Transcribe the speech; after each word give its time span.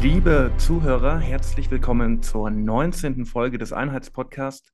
Liebe 0.00 0.52
Zuhörer, 0.58 1.18
herzlich 1.18 1.72
willkommen 1.72 2.22
zur 2.22 2.50
19. 2.50 3.26
Folge 3.26 3.58
des 3.58 3.72
Einheitspodcasts. 3.72 4.72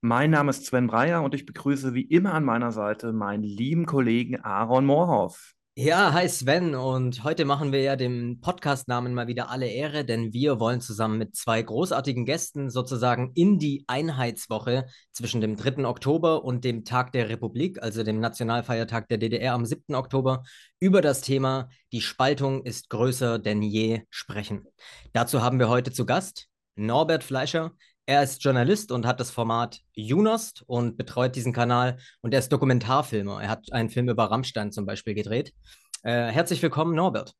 Mein 0.00 0.30
Name 0.30 0.50
ist 0.50 0.66
Sven 0.66 0.88
Breyer 0.88 1.22
und 1.22 1.32
ich 1.32 1.46
begrüße 1.46 1.94
wie 1.94 2.02
immer 2.02 2.34
an 2.34 2.42
meiner 2.44 2.72
Seite 2.72 3.12
meinen 3.12 3.44
lieben 3.44 3.86
Kollegen 3.86 4.40
Aaron 4.40 4.84
Moorhoff. 4.84 5.54
Ja, 5.76 6.12
hi 6.12 6.28
Sven 6.28 6.76
und 6.76 7.24
heute 7.24 7.44
machen 7.44 7.72
wir 7.72 7.82
ja 7.82 7.96
dem 7.96 8.38
Podcastnamen 8.40 9.12
mal 9.12 9.26
wieder 9.26 9.50
alle 9.50 9.66
Ehre, 9.66 10.04
denn 10.04 10.32
wir 10.32 10.60
wollen 10.60 10.80
zusammen 10.80 11.18
mit 11.18 11.34
zwei 11.34 11.60
großartigen 11.60 12.24
Gästen 12.24 12.70
sozusagen 12.70 13.32
in 13.34 13.58
die 13.58 13.82
Einheitswoche 13.88 14.86
zwischen 15.10 15.40
dem 15.40 15.56
3. 15.56 15.84
Oktober 15.84 16.44
und 16.44 16.64
dem 16.64 16.84
Tag 16.84 17.10
der 17.10 17.28
Republik, 17.28 17.82
also 17.82 18.04
dem 18.04 18.20
Nationalfeiertag 18.20 19.08
der 19.08 19.18
DDR 19.18 19.54
am 19.54 19.66
7. 19.66 19.96
Oktober, 19.96 20.44
über 20.78 21.00
das 21.00 21.22
Thema 21.22 21.68
Die 21.90 22.02
Spaltung 22.02 22.62
ist 22.62 22.88
größer 22.88 23.40
denn 23.40 23.60
je 23.60 24.02
sprechen. 24.10 24.68
Dazu 25.12 25.42
haben 25.42 25.58
wir 25.58 25.68
heute 25.68 25.90
zu 25.90 26.06
Gast 26.06 26.46
Norbert 26.76 27.24
Fleischer. 27.24 27.72
Er 28.06 28.22
ist 28.22 28.44
Journalist 28.44 28.92
und 28.92 29.06
hat 29.06 29.18
das 29.18 29.30
Format 29.30 29.80
Junost 29.94 30.62
und 30.66 30.98
betreut 30.98 31.36
diesen 31.36 31.54
Kanal. 31.54 31.96
Und 32.20 32.34
er 32.34 32.40
ist 32.40 32.52
Dokumentarfilmer. 32.52 33.42
Er 33.42 33.48
hat 33.48 33.72
einen 33.72 33.88
Film 33.88 34.10
über 34.10 34.24
Rammstein 34.24 34.72
zum 34.72 34.84
Beispiel 34.84 35.14
gedreht. 35.14 35.54
Äh, 36.02 36.26
herzlich 36.26 36.62
willkommen, 36.62 36.94
Norbert. 36.94 37.32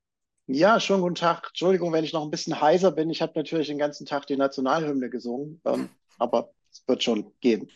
Ja, 0.46 0.80
schönen 0.80 1.02
guten 1.02 1.16
Tag. 1.16 1.48
Entschuldigung, 1.48 1.92
wenn 1.92 2.02
ich 2.02 2.14
noch 2.14 2.22
ein 2.22 2.30
bisschen 2.30 2.62
heiser 2.62 2.92
bin. 2.92 3.10
Ich 3.10 3.20
habe 3.20 3.34
natürlich 3.34 3.66
den 3.66 3.76
ganzen 3.76 4.06
Tag 4.06 4.26
die 4.26 4.38
Nationalhymne 4.38 5.10
gesungen, 5.10 5.60
ähm, 5.66 5.90
aber 6.18 6.48
es 6.72 6.82
wird 6.86 7.02
schon 7.02 7.30
gehen. 7.40 7.70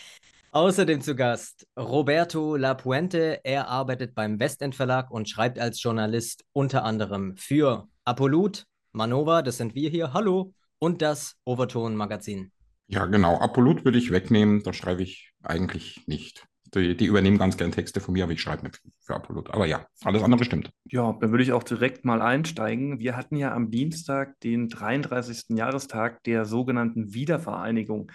Außerdem 0.52 1.02
zu 1.02 1.14
Gast 1.14 1.66
Roberto 1.78 2.56
Lapuente. 2.56 3.40
Er 3.44 3.68
arbeitet 3.68 4.14
beim 4.14 4.40
Westend 4.40 4.74
Verlag 4.74 5.10
und 5.10 5.28
schreibt 5.28 5.58
als 5.58 5.82
Journalist 5.82 6.42
unter 6.54 6.84
anderem 6.84 7.36
für 7.36 7.86
Apollut, 8.06 8.64
Manova, 8.92 9.42
das 9.42 9.58
sind 9.58 9.74
wir 9.74 9.90
hier, 9.90 10.14
hallo, 10.14 10.54
und 10.78 11.02
das 11.02 11.36
Overton 11.44 11.94
Magazin. 11.94 12.50
Ja, 12.88 13.04
genau. 13.04 13.38
Apollut 13.38 13.84
würde 13.84 13.98
ich 13.98 14.10
wegnehmen, 14.10 14.62
da 14.62 14.72
schreibe 14.72 15.02
ich 15.02 15.30
eigentlich 15.42 16.02
nicht. 16.06 16.46
Die, 16.74 16.96
die, 16.96 17.06
übernehmen 17.06 17.38
ganz 17.38 17.56
gern 17.56 17.72
Texte 17.72 18.00
von 18.00 18.12
mir, 18.12 18.24
aber 18.24 18.32
ich 18.32 18.42
schreibe 18.42 18.64
nicht 18.64 18.80
für 19.00 19.14
Apollut. 19.14 19.50
Aber 19.50 19.66
ja, 19.66 19.86
alles 20.04 20.22
andere 20.22 20.44
stimmt. 20.44 20.70
Ja, 20.84 21.16
dann 21.18 21.30
würde 21.30 21.42
ich 21.42 21.52
auch 21.52 21.62
direkt 21.62 22.04
mal 22.04 22.20
einsteigen. 22.20 22.98
Wir 22.98 23.16
hatten 23.16 23.36
ja 23.36 23.54
am 23.54 23.70
Dienstag 23.70 24.38
den 24.40 24.68
33. 24.68 25.56
Jahrestag 25.56 26.22
der 26.24 26.44
sogenannten 26.44 27.14
Wiedervereinigung. 27.14 28.10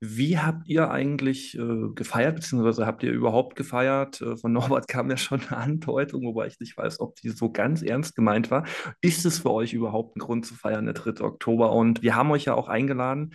Wie 0.00 0.38
habt 0.38 0.68
ihr 0.68 0.90
eigentlich 0.90 1.58
äh, 1.58 1.88
gefeiert, 1.94 2.36
beziehungsweise 2.36 2.86
habt 2.86 3.02
ihr 3.02 3.12
überhaupt 3.12 3.56
gefeiert? 3.56 4.20
Äh, 4.20 4.36
von 4.36 4.52
Norbert 4.52 4.86
kam 4.88 5.08
ja 5.08 5.16
schon 5.16 5.40
eine 5.48 5.56
Andeutung, 5.56 6.24
wobei 6.24 6.46
ich 6.46 6.60
nicht 6.60 6.76
weiß, 6.76 7.00
ob 7.00 7.16
die 7.16 7.30
so 7.30 7.50
ganz 7.50 7.80
ernst 7.80 8.14
gemeint 8.14 8.50
war. 8.50 8.66
Ist 9.00 9.24
es 9.24 9.38
für 9.38 9.50
euch 9.50 9.72
überhaupt 9.72 10.16
ein 10.16 10.20
Grund 10.20 10.44
zu 10.44 10.54
feiern, 10.54 10.84
der 10.84 10.94
3. 10.94 11.24
Oktober? 11.24 11.72
Und 11.72 12.02
wir 12.02 12.16
haben 12.16 12.30
euch 12.30 12.44
ja 12.44 12.54
auch 12.54 12.68
eingeladen, 12.68 13.34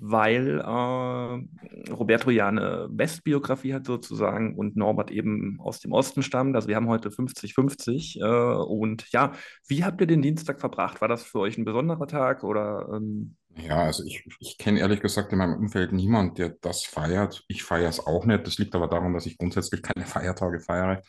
weil 0.00 0.60
äh, 0.60 1.90
Roberto 1.92 2.30
ja 2.30 2.48
eine 2.48 2.88
Westbiografie 2.90 3.74
hat 3.74 3.86
sozusagen 3.86 4.56
und 4.56 4.76
Norbert 4.76 5.10
eben 5.10 5.58
aus 5.60 5.80
dem 5.80 5.92
Osten 5.92 6.22
stammt. 6.22 6.56
Also 6.56 6.68
wir 6.68 6.76
haben 6.76 6.88
heute 6.88 7.10
50-50. 7.10 8.20
Äh, 8.20 8.62
und 8.64 9.10
ja, 9.12 9.32
wie 9.68 9.84
habt 9.84 10.00
ihr 10.00 10.06
den 10.06 10.22
Dienstag 10.22 10.58
verbracht? 10.58 11.00
War 11.00 11.08
das 11.08 11.22
für 11.22 11.40
euch 11.40 11.58
ein 11.58 11.64
besonderer 11.64 12.06
Tag 12.06 12.44
oder? 12.44 12.88
Ähm... 12.94 13.36
Ja, 13.56 13.82
also 13.82 14.04
ich, 14.04 14.24
ich 14.38 14.56
kenne 14.58 14.80
ehrlich 14.80 15.00
gesagt 15.00 15.32
in 15.32 15.38
meinem 15.38 15.58
Umfeld 15.58 15.92
niemand, 15.92 16.38
der 16.38 16.50
das 16.60 16.84
feiert. 16.84 17.44
Ich 17.48 17.62
feiere 17.62 17.88
es 17.88 18.00
auch 18.00 18.24
nicht. 18.24 18.46
Das 18.46 18.58
liegt 18.58 18.74
aber 18.74 18.88
daran, 18.88 19.12
dass 19.12 19.26
ich 19.26 19.36
grundsätzlich 19.36 19.82
keine 19.82 20.06
Feiertage 20.06 20.60
feiere. 20.60 21.02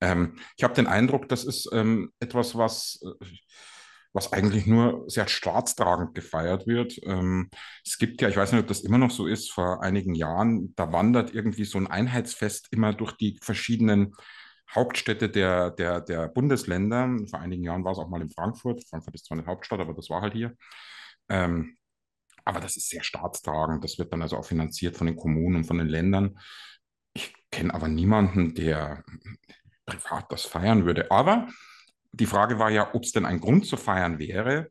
Ähm, 0.00 0.36
ich 0.56 0.64
habe 0.64 0.74
den 0.74 0.86
Eindruck, 0.86 1.28
das 1.28 1.44
ist 1.44 1.68
ähm, 1.72 2.10
etwas, 2.20 2.56
was 2.56 3.00
äh, 3.04 3.26
was 4.14 4.32
eigentlich 4.32 4.66
nur 4.66 5.04
sehr 5.08 5.26
staatstragend 5.26 6.14
gefeiert 6.14 6.66
wird. 6.66 6.98
Ähm, 7.02 7.50
es 7.84 7.98
gibt 7.98 8.22
ja, 8.22 8.28
ich 8.28 8.36
weiß 8.36 8.52
nicht, 8.52 8.62
ob 8.62 8.68
das 8.68 8.80
immer 8.80 8.96
noch 8.96 9.10
so 9.10 9.26
ist, 9.26 9.52
vor 9.52 9.82
einigen 9.82 10.14
Jahren, 10.14 10.72
da 10.76 10.92
wandert 10.92 11.34
irgendwie 11.34 11.64
so 11.64 11.78
ein 11.78 11.88
Einheitsfest 11.88 12.68
immer 12.70 12.94
durch 12.94 13.12
die 13.12 13.38
verschiedenen 13.42 14.14
Hauptstädte 14.72 15.28
der, 15.28 15.72
der, 15.72 16.00
der 16.00 16.28
Bundesländer. 16.28 17.08
Vor 17.28 17.40
einigen 17.40 17.64
Jahren 17.64 17.84
war 17.84 17.92
es 17.92 17.98
auch 17.98 18.08
mal 18.08 18.22
in 18.22 18.30
Frankfurt. 18.30 18.84
Frankfurt 18.88 19.14
ist 19.16 19.26
zwar 19.26 19.36
eine 19.36 19.46
Hauptstadt, 19.46 19.80
aber 19.80 19.94
das 19.94 20.08
war 20.08 20.22
halt 20.22 20.32
hier. 20.32 20.56
Ähm, 21.28 21.76
aber 22.44 22.60
das 22.60 22.76
ist 22.76 22.90
sehr 22.90 23.02
staatstragend. 23.02 23.82
Das 23.82 23.98
wird 23.98 24.12
dann 24.12 24.22
also 24.22 24.36
auch 24.36 24.44
finanziert 24.46 24.96
von 24.96 25.08
den 25.08 25.16
Kommunen 25.16 25.56
und 25.56 25.64
von 25.64 25.78
den 25.78 25.88
Ländern. 25.88 26.38
Ich 27.14 27.34
kenne 27.50 27.74
aber 27.74 27.88
niemanden, 27.88 28.54
der 28.54 29.04
privat 29.86 30.30
das 30.30 30.44
feiern 30.44 30.84
würde. 30.84 31.10
Aber 31.10 31.48
die 32.14 32.26
Frage 32.26 32.58
war 32.58 32.70
ja, 32.70 32.94
ob 32.94 33.02
es 33.02 33.12
denn 33.12 33.26
ein 33.26 33.40
Grund 33.40 33.66
zu 33.66 33.76
feiern 33.76 34.18
wäre. 34.18 34.70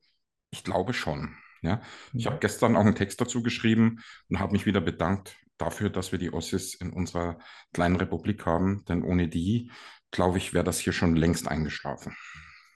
Ich 0.52 0.64
glaube 0.64 0.94
schon. 0.94 1.36
Ja? 1.62 1.82
Ich 2.14 2.26
habe 2.26 2.40
gestern 2.40 2.76
auch 2.76 2.82
einen 2.82 2.96
Text 2.96 3.20
dazu 3.20 3.44
geschrieben 3.44 4.00
und 4.30 4.40
habe 4.40 4.54
mich 4.54 4.66
wieder 4.66 4.82
bedankt 4.82 5.36
dafür, 5.58 5.90
dass 5.90 6.12
wir 6.12 6.20
die 6.20 6.34
Ossis 6.34 6.74
in 6.76 6.92
unserer 6.92 7.38
kleinen 7.74 7.96
Republik 7.96 8.46
haben. 8.46 8.84
Denn 8.88 9.04
ohne 9.04 9.28
die, 9.28 9.72
glaube 10.12 10.38
ich, 10.38 10.54
wäre 10.54 10.64
das 10.64 10.80
hier 10.80 10.94
schon 10.94 11.16
längst 11.16 11.48
eingeschlafen. 11.48 12.16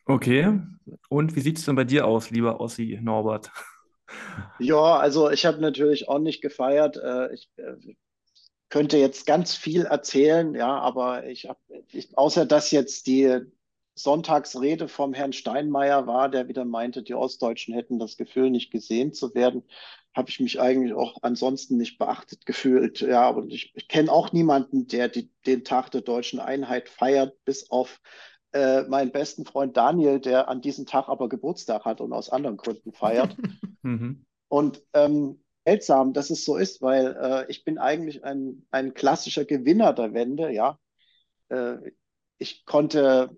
Okay. 0.05 0.59
Und 1.09 1.35
wie 1.35 1.41
sieht 1.41 1.57
es 1.57 1.65
denn 1.65 1.75
bei 1.75 1.83
dir 1.83 2.05
aus, 2.05 2.29
lieber 2.29 2.59
Ossi 2.59 2.99
Norbert? 3.01 3.51
Ja, 4.59 4.95
also 4.95 5.29
ich 5.29 5.45
habe 5.45 5.59
natürlich 5.59 6.07
auch 6.07 6.19
nicht 6.19 6.41
gefeiert. 6.41 6.95
Äh, 6.95 7.33
ich 7.33 7.49
äh, 7.57 7.95
könnte 8.69 8.97
jetzt 8.97 9.25
ganz 9.25 9.55
viel 9.55 9.85
erzählen, 9.85 10.55
ja, 10.55 10.79
aber 10.79 11.25
ich 11.25 11.49
habe, 11.49 11.59
außer 12.13 12.45
dass 12.45 12.71
jetzt 12.71 13.07
die 13.07 13.41
Sonntagsrede 13.97 14.87
vom 14.87 15.13
Herrn 15.13 15.33
Steinmeier 15.33 16.07
war, 16.07 16.29
der 16.29 16.47
wieder 16.47 16.65
meinte, 16.65 17.03
die 17.03 17.15
Ostdeutschen 17.15 17.73
hätten 17.73 17.99
das 17.99 18.15
Gefühl, 18.17 18.49
nicht 18.49 18.71
gesehen 18.71 19.13
zu 19.13 19.33
werden, 19.33 19.63
habe 20.15 20.29
ich 20.29 20.39
mich 20.39 20.59
eigentlich 20.61 20.93
auch 20.93 21.17
ansonsten 21.21 21.77
nicht 21.77 21.97
beachtet 21.97 22.45
gefühlt. 22.45 23.01
Ja, 23.01 23.29
und 23.29 23.51
ich, 23.51 23.71
ich 23.75 23.87
kenne 23.87 24.11
auch 24.11 24.31
niemanden, 24.31 24.87
der 24.87 25.09
die, 25.09 25.31
den 25.45 25.63
Tag 25.63 25.91
der 25.91 26.01
deutschen 26.01 26.39
Einheit 26.39 26.89
feiert, 26.89 27.43
bis 27.43 27.71
auf 27.71 27.99
äh, 28.53 28.83
meinen 28.83 29.11
besten 29.11 29.45
Freund 29.45 29.75
Daniel, 29.75 30.19
der 30.19 30.47
an 30.47 30.61
diesem 30.61 30.85
Tag 30.85 31.09
aber 31.09 31.27
Geburtstag 31.27 31.85
hat 31.85 31.99
und 32.01 32.13
aus 32.13 32.29
anderen 32.29 32.57
Gründen 32.57 32.93
feiert. 32.93 33.35
mhm. 33.81 34.25
Und 34.47 34.81
ähm, 34.93 35.43
seltsam, 35.65 36.13
dass 36.13 36.29
es 36.29 36.45
so 36.45 36.55
ist, 36.55 36.81
weil 36.81 37.17
äh, 37.19 37.51
ich 37.51 37.65
bin 37.65 37.77
eigentlich 37.77 38.23
ein, 38.23 38.65
ein 38.71 38.93
klassischer 38.93 39.43
Gewinner 39.43 39.93
der 39.93 40.13
Wende, 40.13 40.51
ja. 40.51 40.79
Äh, 41.49 41.77
ich 42.39 42.65
konnte 42.65 43.35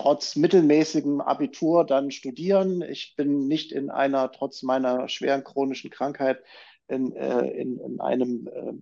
trotz 0.00 0.34
mittelmäßigem 0.34 1.20
Abitur 1.20 1.84
dann 1.84 2.10
studieren. 2.10 2.80
Ich 2.80 3.14
bin 3.16 3.48
nicht 3.48 3.70
in 3.70 3.90
einer, 3.90 4.32
trotz 4.32 4.62
meiner 4.62 5.08
schweren 5.08 5.44
chronischen 5.44 5.90
Krankheit, 5.90 6.42
in, 6.88 7.14
äh, 7.14 7.48
in, 7.50 7.78
in 7.78 8.00
einem 8.00 8.48
äh, 8.48 8.72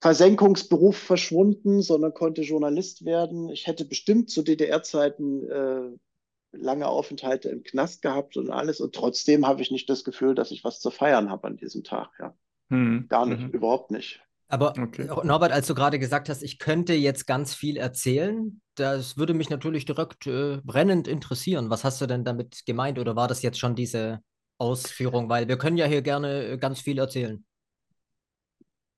Versenkungsberuf 0.00 0.96
verschwunden, 0.96 1.82
sondern 1.82 2.14
konnte 2.14 2.42
Journalist 2.42 3.04
werden. 3.04 3.50
Ich 3.50 3.66
hätte 3.66 3.84
bestimmt 3.84 4.30
zu 4.30 4.42
DDR-Zeiten 4.42 5.50
äh, 5.50 6.56
lange 6.56 6.88
Aufenthalte 6.88 7.50
im 7.50 7.62
Knast 7.62 8.00
gehabt 8.00 8.38
und 8.38 8.50
alles. 8.50 8.80
Und 8.80 8.94
trotzdem 8.94 9.46
habe 9.46 9.60
ich 9.60 9.70
nicht 9.70 9.90
das 9.90 10.02
Gefühl, 10.02 10.34
dass 10.34 10.50
ich 10.50 10.64
was 10.64 10.80
zu 10.80 10.90
feiern 10.90 11.30
habe 11.30 11.46
an 11.46 11.56
diesem 11.58 11.84
Tag. 11.84 12.10
Ja. 12.18 12.34
Hm. 12.70 13.06
Gar 13.08 13.26
nicht, 13.26 13.42
mhm. 13.42 13.50
überhaupt 13.50 13.90
nicht. 13.90 14.22
Aber 14.48 14.72
okay. 14.78 15.06
Norbert, 15.24 15.52
als 15.52 15.66
du 15.66 15.74
gerade 15.74 15.98
gesagt 15.98 16.30
hast, 16.30 16.42
ich 16.42 16.58
könnte 16.58 16.94
jetzt 16.94 17.26
ganz 17.26 17.54
viel 17.54 17.76
erzählen, 17.76 18.62
das 18.78 19.16
würde 19.16 19.34
mich 19.34 19.50
natürlich 19.50 19.84
direkt 19.84 20.26
äh, 20.26 20.58
brennend 20.64 21.08
interessieren. 21.08 21.70
Was 21.70 21.84
hast 21.84 22.00
du 22.00 22.06
denn 22.06 22.24
damit 22.24 22.64
gemeint 22.66 22.98
oder 22.98 23.16
war 23.16 23.28
das 23.28 23.42
jetzt 23.42 23.58
schon 23.58 23.74
diese 23.74 24.20
Ausführung? 24.58 25.28
Weil 25.28 25.48
wir 25.48 25.58
können 25.58 25.76
ja 25.76 25.86
hier 25.86 26.02
gerne 26.02 26.44
äh, 26.44 26.58
ganz 26.58 26.80
viel 26.80 26.98
erzählen. 26.98 27.44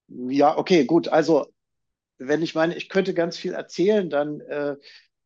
Ja, 0.08 0.58
okay, 0.58 0.84
gut. 0.84 1.08
Also, 1.08 1.46
wenn 2.18 2.42
ich 2.42 2.54
meine, 2.54 2.76
ich 2.76 2.88
könnte 2.88 3.14
ganz 3.14 3.38
viel 3.38 3.54
erzählen, 3.54 4.10
dann 4.10 4.40
äh, 4.40 4.76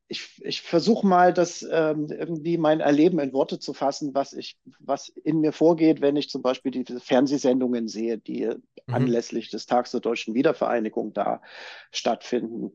ich, 0.08 0.42
ich 0.44 0.60
versuche 0.60 1.06
mal, 1.06 1.32
das 1.32 1.66
ähm, 1.70 2.08
irgendwie 2.10 2.58
mein 2.58 2.80
Erleben 2.80 3.18
in 3.18 3.32
Worte 3.32 3.58
zu 3.58 3.72
fassen, 3.72 4.14
was 4.14 4.32
ich, 4.32 4.58
was 4.78 5.08
in 5.08 5.40
mir 5.40 5.52
vorgeht, 5.52 6.00
wenn 6.00 6.16
ich 6.16 6.28
zum 6.28 6.42
Beispiel 6.42 6.72
diese 6.72 7.00
Fernsehsendungen 7.00 7.88
sehe, 7.88 8.18
die 8.18 8.46
mhm. 8.46 8.94
anlässlich 8.94 9.50
des 9.50 9.66
Tags 9.66 9.92
der 9.92 10.00
deutschen 10.00 10.34
Wiedervereinigung 10.34 11.14
da 11.14 11.40
stattfinden. 11.90 12.72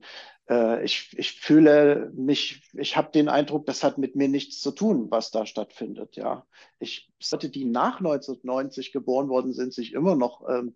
Äh, 0.50 0.84
ich, 0.84 1.16
ich 1.18 1.34
fühle 1.34 2.12
mich, 2.16 2.64
ich 2.74 2.98
habe 2.98 3.12
den 3.12 3.30
Eindruck, 3.30 3.68
das 3.68 3.84
hat 3.84 4.00
mit 4.00 4.16
mir 4.16 4.28
nichts 4.28 4.60
zu 4.60 4.72
tun, 4.72 5.12
was 5.12 5.30
da 5.30 5.46
stattfindet. 5.46 6.16
Ja, 6.16 6.48
ich 6.80 7.12
Leute, 7.32 7.50
die 7.50 7.66
nach 7.66 8.00
1990 8.00 8.92
geboren 8.92 9.30
worden 9.30 9.54
sind, 9.54 9.74
sich 9.74 9.94
immer 9.94 10.16
noch 10.16 10.50
ähm, 10.50 10.76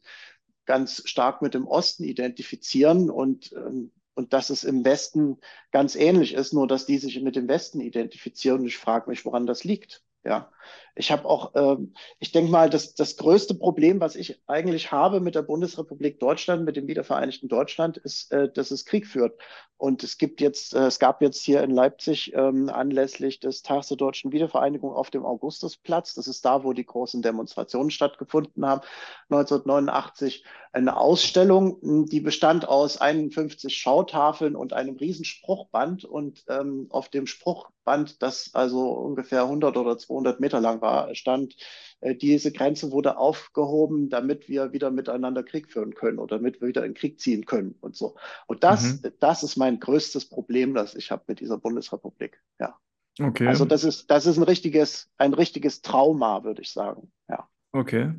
ganz 0.65 1.01
stark 1.05 1.41
mit 1.41 1.55
dem 1.55 1.67
Osten 1.67 2.03
identifizieren 2.03 3.09
und 3.09 3.51
ähm, 3.53 3.91
und 4.15 4.33
dass 4.33 4.49
es 4.49 4.63
im 4.63 4.85
Westen 4.85 5.37
ganz 5.71 5.95
ähnlich 5.95 6.33
ist, 6.33 6.53
nur 6.53 6.67
dass 6.67 6.85
die 6.85 6.97
sich 6.97 7.19
mit 7.21 7.35
dem 7.35 7.47
Westen 7.47 7.81
identifizieren. 7.81 8.61
Und 8.61 8.67
ich 8.67 8.77
frage 8.77 9.09
mich, 9.09 9.25
woran 9.25 9.45
das 9.45 9.63
liegt. 9.63 10.03
Ja, 10.23 10.51
ich 10.95 11.11
habe 11.11 11.25
auch, 11.25 11.51
ähm, 11.55 11.93
ich 12.19 12.31
denke 12.31 12.51
mal, 12.51 12.69
das, 12.69 12.93
das 12.93 13.17
größte 13.17 13.55
Problem, 13.55 13.99
was 13.99 14.15
ich 14.15 14.39
eigentlich 14.47 14.91
habe 14.91 15.19
mit 15.19 15.35
der 15.35 15.41
Bundesrepublik 15.41 16.19
Deutschland, 16.19 16.65
mit 16.65 16.75
dem 16.75 16.87
wiedervereinigten 16.87 17.49
Deutschland, 17.49 17.97
ist, 17.97 18.31
äh, 18.31 18.51
dass 18.51 18.71
es 18.71 18.85
Krieg 18.85 19.07
führt. 19.07 19.39
Und 19.77 20.03
es 20.03 20.17
gibt 20.17 20.39
jetzt, 20.39 20.73
äh, 20.75 20.85
es 20.85 20.99
gab 20.99 21.21
jetzt 21.21 21.41
hier 21.41 21.63
in 21.63 21.71
Leipzig 21.71 22.33
ähm, 22.35 22.69
anlässlich 22.69 23.39
des 23.39 23.63
Tags 23.63 23.87
der 23.87 23.97
deutschen 23.97 24.31
Wiedervereinigung 24.31 24.93
auf 24.93 25.09
dem 25.09 25.25
Augustusplatz, 25.25 26.13
das 26.13 26.27
ist 26.27 26.45
da, 26.45 26.63
wo 26.63 26.73
die 26.73 26.85
großen 26.85 27.21
Demonstrationen 27.21 27.89
stattgefunden 27.89 28.65
haben, 28.65 28.81
1989, 29.29 30.43
eine 30.73 30.97
Ausstellung, 30.97 32.07
die 32.07 32.19
bestand 32.19 32.67
aus 32.67 32.97
51 32.97 33.77
Schautafeln 33.77 34.55
und 34.55 34.73
einem 34.73 34.95
riesen 34.95 35.23
Spruchband. 35.23 36.03
Und 36.03 36.43
ähm, 36.49 36.87
auf 36.89 37.09
dem 37.09 37.27
Spruchband, 37.27 38.23
das 38.23 38.49
also 38.53 38.91
ungefähr 38.91 39.43
100 39.43 39.77
oder 39.77 39.97
200 39.99 40.39
Meter 40.39 40.59
lang 40.59 40.81
war, 40.83 41.15
stand, 41.15 41.55
äh, 42.01 42.13
diese 42.13 42.51
Grenze 42.51 42.91
wurde 42.91 43.17
aufgehoben, 43.17 44.09
damit 44.09 44.47
wir 44.47 44.71
wieder 44.73 44.91
miteinander 44.91 45.41
Krieg 45.41 45.71
führen 45.71 45.95
können 45.95 46.19
oder 46.19 46.37
damit 46.37 46.61
wir 46.61 46.67
wieder 46.67 46.85
in 46.85 46.93
Krieg 46.93 47.19
ziehen 47.19 47.45
können 47.45 47.75
und 47.81 47.95
so. 47.95 48.15
Und 48.45 48.63
das, 48.63 49.01
mhm. 49.01 49.13
das 49.19 49.41
ist 49.41 49.57
mein 49.57 49.79
größtes 49.79 50.29
Problem, 50.29 50.75
das 50.75 50.93
ich 50.93 51.09
habe 51.09 51.23
mit 51.27 51.39
dieser 51.39 51.57
Bundesrepublik. 51.57 52.39
Ja. 52.59 52.77
Okay. 53.19 53.47
Also 53.47 53.65
das 53.65 53.83
ist, 53.83 54.11
das 54.11 54.25
ist 54.25 54.37
ein 54.37 54.43
richtiges, 54.43 55.09
ein 55.17 55.33
richtiges 55.33 55.81
Trauma, 55.81 56.43
würde 56.43 56.61
ich 56.61 56.71
sagen. 56.71 57.11
Ja. 57.29 57.47
Okay. 57.71 58.13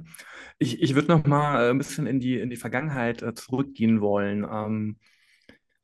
Ich, 0.59 0.83
ich 0.83 0.95
würde 0.95 1.09
noch 1.09 1.27
mal 1.27 1.67
äh, 1.67 1.71
ein 1.71 1.79
bisschen 1.79 2.07
in 2.07 2.19
die, 2.19 2.39
in 2.41 2.51
die 2.51 2.57
Vergangenheit 2.57 3.23
äh, 3.23 3.35
zurückgehen 3.35 4.01
wollen. 4.01 4.45
Ähm, 4.45 4.99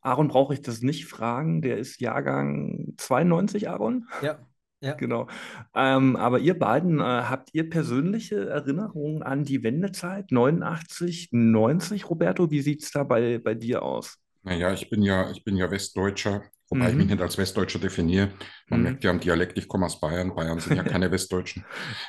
Aaron 0.00 0.29
brauche 0.29 0.55
ich 0.55 0.62
das 0.62 0.81
nicht 0.81 1.06
fragen, 1.06 1.61
der 1.61 1.77
ist 1.77 2.00
Jahrgang 2.00 2.94
92, 2.97 3.69
Aaron? 3.69 4.09
Ja. 4.23 4.38
Ja. 4.82 4.94
Genau. 4.94 5.29
Ähm, 5.75 6.17
aber 6.17 6.38
ihr 6.38 6.59
beiden, 6.59 7.00
äh, 7.00 7.03
habt 7.03 7.50
ihr 7.53 7.69
persönliche 7.69 8.49
Erinnerungen 8.49 9.23
an 9.23 9.44
die 9.44 9.62
Wendezeit 9.62 10.32
89, 10.32 11.29
90, 11.32 12.09
Roberto? 12.09 12.50
Wie 12.50 12.62
sieht 12.62 12.82
es 12.82 12.91
da 12.91 13.05
bei, 13.05 13.38
bei 13.38 13.55
dir 13.55 13.82
aus? 13.82 14.19
Naja, 14.43 14.73
ich 14.73 14.88
bin 14.88 15.03
ja, 15.03 15.31
ich 15.31 15.44
bin 15.44 15.56
ja 15.56 15.71
Westdeutscher, 15.71 16.44
wobei 16.71 16.85
mhm. 16.85 16.91
ich 16.91 16.97
mich 16.97 17.06
nicht 17.09 17.21
als 17.21 17.37
Westdeutscher 17.37 17.79
definiere. 17.79 18.31
Man 18.69 18.81
mhm. 18.81 18.85
merkt 18.85 19.05
ja 19.05 19.11
am 19.11 19.21
Dialekt, 19.21 19.59
ich 19.59 19.69
komme 19.69 19.85
aus 19.85 20.00
Bayern. 20.00 20.35
Bayern 20.35 20.61
sind 20.61 20.77
ja 20.77 20.82
keine 20.85 21.11
Westdeutschen. 21.11 21.67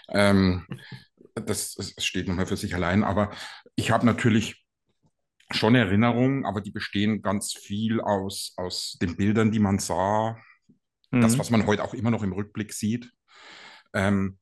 Ähm, 0.08 0.66
das, 1.36 1.76
das 1.76 1.94
steht 2.00 2.30
nochmal 2.30 2.46
für 2.46 2.58
sich 2.58 2.74
allein. 2.74 3.04
Aber 3.04 3.32
ich 3.76 3.92
habe 3.92 4.06
natürlich 4.06 4.66
schon 5.52 5.76
Erinnerungen, 5.76 6.46
aber 6.46 6.62
die 6.62 6.72
bestehen 6.72 7.22
ganz 7.22 7.54
viel 7.54 8.00
aus, 8.00 8.54
aus 8.56 8.98
den 9.02 9.18
Bildern, 9.18 9.52
die 9.52 9.60
man 9.60 9.80
sah, 9.80 10.38
Mhm. 11.12 11.22
Das, 11.22 11.38
was 11.38 11.50
man 11.50 11.68
heute 11.68 11.84
auch 11.84 11.94
immer 11.94 12.12
noch 12.12 12.24
im 12.24 12.34
Rückblick 12.34 12.74
sieht. 12.74 13.12
Ähm, 13.94 14.38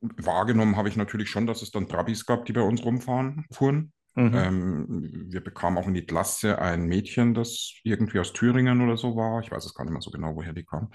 wahrgenommen 0.00 0.76
habe 0.76 0.88
ich 0.88 0.96
natürlich 0.96 1.30
schon, 1.30 1.46
dass 1.46 1.62
es 1.62 1.70
dann 1.70 1.88
Trabis 1.88 2.26
gab, 2.26 2.44
die 2.46 2.52
bei 2.52 2.62
uns 2.62 2.84
rumfahren, 2.84 3.46
fuhren. 3.50 3.92
Mhm. 4.14 4.34
Ähm, 4.34 5.26
wir 5.28 5.44
bekamen 5.44 5.78
auch 5.78 5.86
in 5.86 5.94
die 5.94 6.06
Klasse 6.06 6.58
ein 6.58 6.86
Mädchen, 6.86 7.34
das 7.34 7.74
irgendwie 7.82 8.18
aus 8.18 8.32
Thüringen 8.32 8.80
oder 8.80 8.96
so 8.96 9.14
war. 9.14 9.40
Ich 9.42 9.50
weiß 9.50 9.64
es 9.64 9.74
gar 9.74 9.84
nicht 9.84 9.92
mehr 9.92 10.00
so 10.00 10.10
genau, 10.10 10.34
woher 10.34 10.54
die 10.54 10.64
kam. 10.64 10.90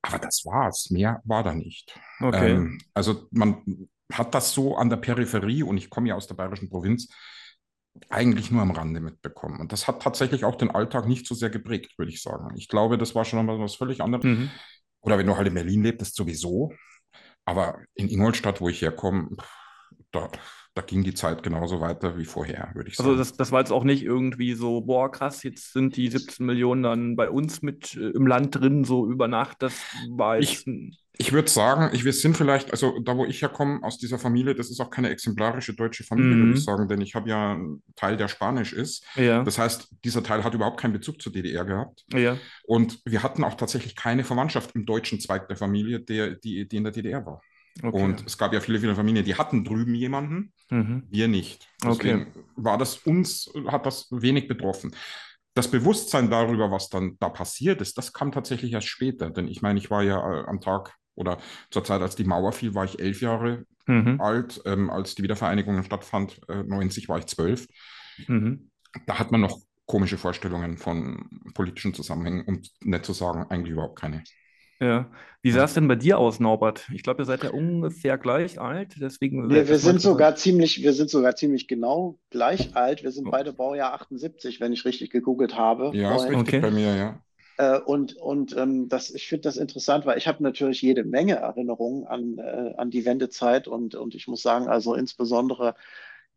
Aber 0.00 0.18
das 0.18 0.44
war's. 0.44 0.90
Mehr 0.90 1.20
war 1.24 1.42
da 1.42 1.54
nicht. 1.54 1.98
Okay. 2.20 2.52
Ähm, 2.52 2.80
also 2.94 3.28
man 3.30 3.88
hat 4.10 4.34
das 4.34 4.52
so 4.52 4.76
an 4.76 4.88
der 4.88 4.96
Peripherie 4.96 5.62
und 5.62 5.76
ich 5.76 5.90
komme 5.90 6.08
ja 6.08 6.14
aus 6.14 6.26
der 6.26 6.36
bayerischen 6.36 6.70
Provinz 6.70 7.08
eigentlich 8.10 8.50
nur 8.50 8.62
am 8.62 8.70
Rande 8.70 9.00
mitbekommen. 9.00 9.60
Und 9.60 9.72
das 9.72 9.88
hat 9.88 10.02
tatsächlich 10.02 10.44
auch 10.44 10.56
den 10.56 10.70
Alltag 10.70 11.06
nicht 11.06 11.26
so 11.26 11.34
sehr 11.34 11.50
geprägt, 11.50 11.98
würde 11.98 12.12
ich 12.12 12.22
sagen. 12.22 12.54
Ich 12.56 12.68
glaube, 12.68 12.98
das 12.98 13.14
war 13.14 13.24
schon 13.24 13.44
mal 13.44 13.58
was 13.58 13.76
völlig 13.76 14.00
anderes. 14.00 14.24
Mhm. 14.24 14.50
Oder 15.00 15.18
wenn 15.18 15.26
du 15.26 15.36
halt 15.36 15.48
in 15.48 15.54
Berlin 15.54 15.82
lebst, 15.82 16.14
sowieso. 16.14 16.72
Aber 17.44 17.78
in 17.94 18.08
Ingolstadt, 18.08 18.60
wo 18.60 18.68
ich 18.68 18.82
herkomme, 18.82 19.36
da, 20.10 20.30
da 20.74 20.82
ging 20.82 21.02
die 21.02 21.14
Zeit 21.14 21.42
genauso 21.42 21.80
weiter 21.80 22.18
wie 22.18 22.24
vorher, 22.24 22.70
würde 22.74 22.90
ich 22.90 22.98
also 22.98 23.10
sagen. 23.10 23.18
Also 23.18 23.30
das, 23.30 23.36
das 23.36 23.52
war 23.52 23.60
jetzt 23.60 23.72
auch 23.72 23.84
nicht 23.84 24.02
irgendwie 24.02 24.54
so, 24.54 24.80
boah, 24.82 25.10
krass, 25.10 25.42
jetzt 25.42 25.72
sind 25.72 25.96
die 25.96 26.08
17 26.08 26.44
Millionen 26.44 26.82
dann 26.82 27.16
bei 27.16 27.30
uns 27.30 27.62
mit 27.62 27.96
äh, 27.96 28.10
im 28.10 28.26
Land 28.26 28.54
drin, 28.54 28.84
so 28.84 29.08
über 29.08 29.28
Nacht. 29.28 29.62
Das 29.62 29.74
war 30.10 30.38
jetzt... 30.38 30.66
Ich, 30.66 30.98
ich 31.20 31.32
würde 31.32 31.50
sagen, 31.50 31.90
ich, 31.92 32.04
wir 32.04 32.12
sind 32.12 32.36
vielleicht, 32.36 32.70
also 32.70 33.00
da 33.00 33.16
wo 33.16 33.24
ich 33.24 33.42
herkomme, 33.42 33.82
aus 33.82 33.98
dieser 33.98 34.20
Familie, 34.20 34.54
das 34.54 34.70
ist 34.70 34.78
auch 34.78 34.88
keine 34.88 35.10
exemplarische 35.10 35.74
deutsche 35.74 36.04
Familie, 36.04 36.36
mhm. 36.36 36.46
würde 36.46 36.58
ich 36.58 36.64
sagen, 36.64 36.86
denn 36.86 37.00
ich 37.00 37.16
habe 37.16 37.28
ja 37.28 37.54
einen 37.54 37.82
Teil, 37.96 38.16
der 38.16 38.28
Spanisch 38.28 38.72
ist. 38.72 39.04
Ja. 39.16 39.42
Das 39.42 39.58
heißt, 39.58 39.96
dieser 40.04 40.22
Teil 40.22 40.44
hat 40.44 40.54
überhaupt 40.54 40.80
keinen 40.80 40.92
Bezug 40.92 41.20
zur 41.20 41.32
DDR 41.32 41.64
gehabt. 41.64 42.04
Ja. 42.12 42.38
Und 42.64 43.00
wir 43.04 43.24
hatten 43.24 43.42
auch 43.42 43.54
tatsächlich 43.54 43.96
keine 43.96 44.22
Verwandtschaft 44.22 44.76
im 44.76 44.86
deutschen 44.86 45.18
Zweig 45.18 45.48
der 45.48 45.56
Familie, 45.56 45.98
der, 45.98 46.36
die, 46.36 46.68
die 46.68 46.76
in 46.76 46.84
der 46.84 46.92
DDR 46.92 47.26
war. 47.26 47.42
Okay. 47.82 48.00
Und 48.00 48.24
es 48.24 48.38
gab 48.38 48.52
ja 48.52 48.60
viele, 48.60 48.78
viele 48.78 48.94
Familien, 48.94 49.24
die 49.24 49.34
hatten 49.34 49.64
drüben 49.64 49.96
jemanden, 49.96 50.52
mhm. 50.70 51.02
wir 51.10 51.26
nicht. 51.26 51.68
Deswegen 51.82 52.28
okay. 52.28 52.44
war 52.54 52.78
das 52.78 52.96
uns, 52.98 53.52
hat 53.66 53.86
das 53.86 54.06
wenig 54.10 54.46
betroffen 54.46 54.94
das 55.54 55.68
Bewusstsein 55.68 56.30
darüber, 56.30 56.70
was 56.70 56.88
dann 56.88 57.16
da 57.18 57.28
passiert 57.28 57.80
ist, 57.80 57.98
das 57.98 58.12
kam 58.12 58.30
tatsächlich 58.30 58.72
erst 58.74 58.86
später. 58.86 59.28
Denn 59.30 59.48
ich 59.48 59.60
meine, 59.60 59.80
ich 59.80 59.90
war 59.90 60.04
ja 60.04 60.18
äh, 60.18 60.44
am 60.46 60.60
Tag 60.60 60.94
oder 61.18 61.38
zur 61.70 61.84
Zeit, 61.84 62.00
als 62.00 62.16
die 62.16 62.24
Mauer 62.24 62.52
fiel, 62.52 62.74
war 62.74 62.84
ich 62.84 62.98
elf 63.00 63.20
Jahre 63.20 63.64
mhm. 63.86 64.20
alt. 64.20 64.62
Ähm, 64.64 64.90
als 64.90 65.14
die 65.14 65.22
Wiedervereinigung 65.22 65.82
stattfand, 65.82 66.40
äh, 66.48 66.62
90, 66.62 67.08
war 67.08 67.18
ich 67.18 67.26
zwölf. 67.26 67.66
Mhm. 68.26 68.70
Da 69.06 69.18
hat 69.18 69.30
man 69.32 69.40
noch 69.40 69.58
komische 69.86 70.18
Vorstellungen 70.18 70.76
von 70.76 71.28
politischen 71.54 71.94
Zusammenhängen, 71.94 72.44
um 72.46 72.62
nicht 72.80 73.04
zu 73.04 73.12
sagen, 73.12 73.46
eigentlich 73.48 73.72
überhaupt 73.72 73.98
keine. 73.98 74.22
Ja. 74.80 75.10
Wie 75.42 75.50
sah 75.50 75.64
es 75.64 75.74
denn 75.74 75.88
bei 75.88 75.96
dir 75.96 76.18
aus, 76.18 76.38
Norbert? 76.38 76.86
Ich 76.92 77.02
glaube, 77.02 77.22
ihr 77.22 77.26
seid 77.26 77.42
ja 77.42 77.50
ungefähr 77.50 78.16
gleich 78.16 78.60
alt, 78.60 78.94
deswegen. 79.00 79.50
Wir, 79.50 79.68
wir 79.68 79.78
sind 79.78 80.00
sogar 80.00 80.36
ziemlich, 80.36 80.82
wir 80.82 80.92
sind 80.92 81.10
sogar 81.10 81.34
ziemlich 81.34 81.66
genau 81.66 82.18
gleich 82.30 82.76
alt. 82.76 83.02
Wir 83.02 83.10
sind 83.10 83.26
oh. 83.26 83.30
beide 83.30 83.52
Baujahr 83.52 83.94
78, 83.94 84.60
wenn 84.60 84.72
ich 84.72 84.84
richtig 84.84 85.10
gegoogelt 85.10 85.56
habe. 85.56 85.90
Ja, 85.96 86.14
ist 86.14 86.24
richtig 86.24 86.40
okay. 86.40 86.60
bei 86.60 86.70
mir, 86.70 86.94
ja. 86.94 87.20
Äh, 87.58 87.80
und 87.80 88.16
und 88.16 88.56
ähm, 88.56 88.88
das, 88.88 89.10
ich 89.10 89.28
finde 89.28 89.42
das 89.42 89.56
interessant, 89.56 90.06
weil 90.06 90.16
ich 90.16 90.28
habe 90.28 90.42
natürlich 90.42 90.80
jede 90.80 91.04
Menge 91.04 91.36
Erinnerungen 91.36 92.06
an, 92.06 92.38
äh, 92.38 92.74
an 92.76 92.90
die 92.90 93.04
Wendezeit 93.04 93.68
und, 93.68 93.94
und 93.94 94.14
ich 94.14 94.28
muss 94.28 94.42
sagen, 94.42 94.68
also 94.68 94.94
insbesondere 94.94 95.74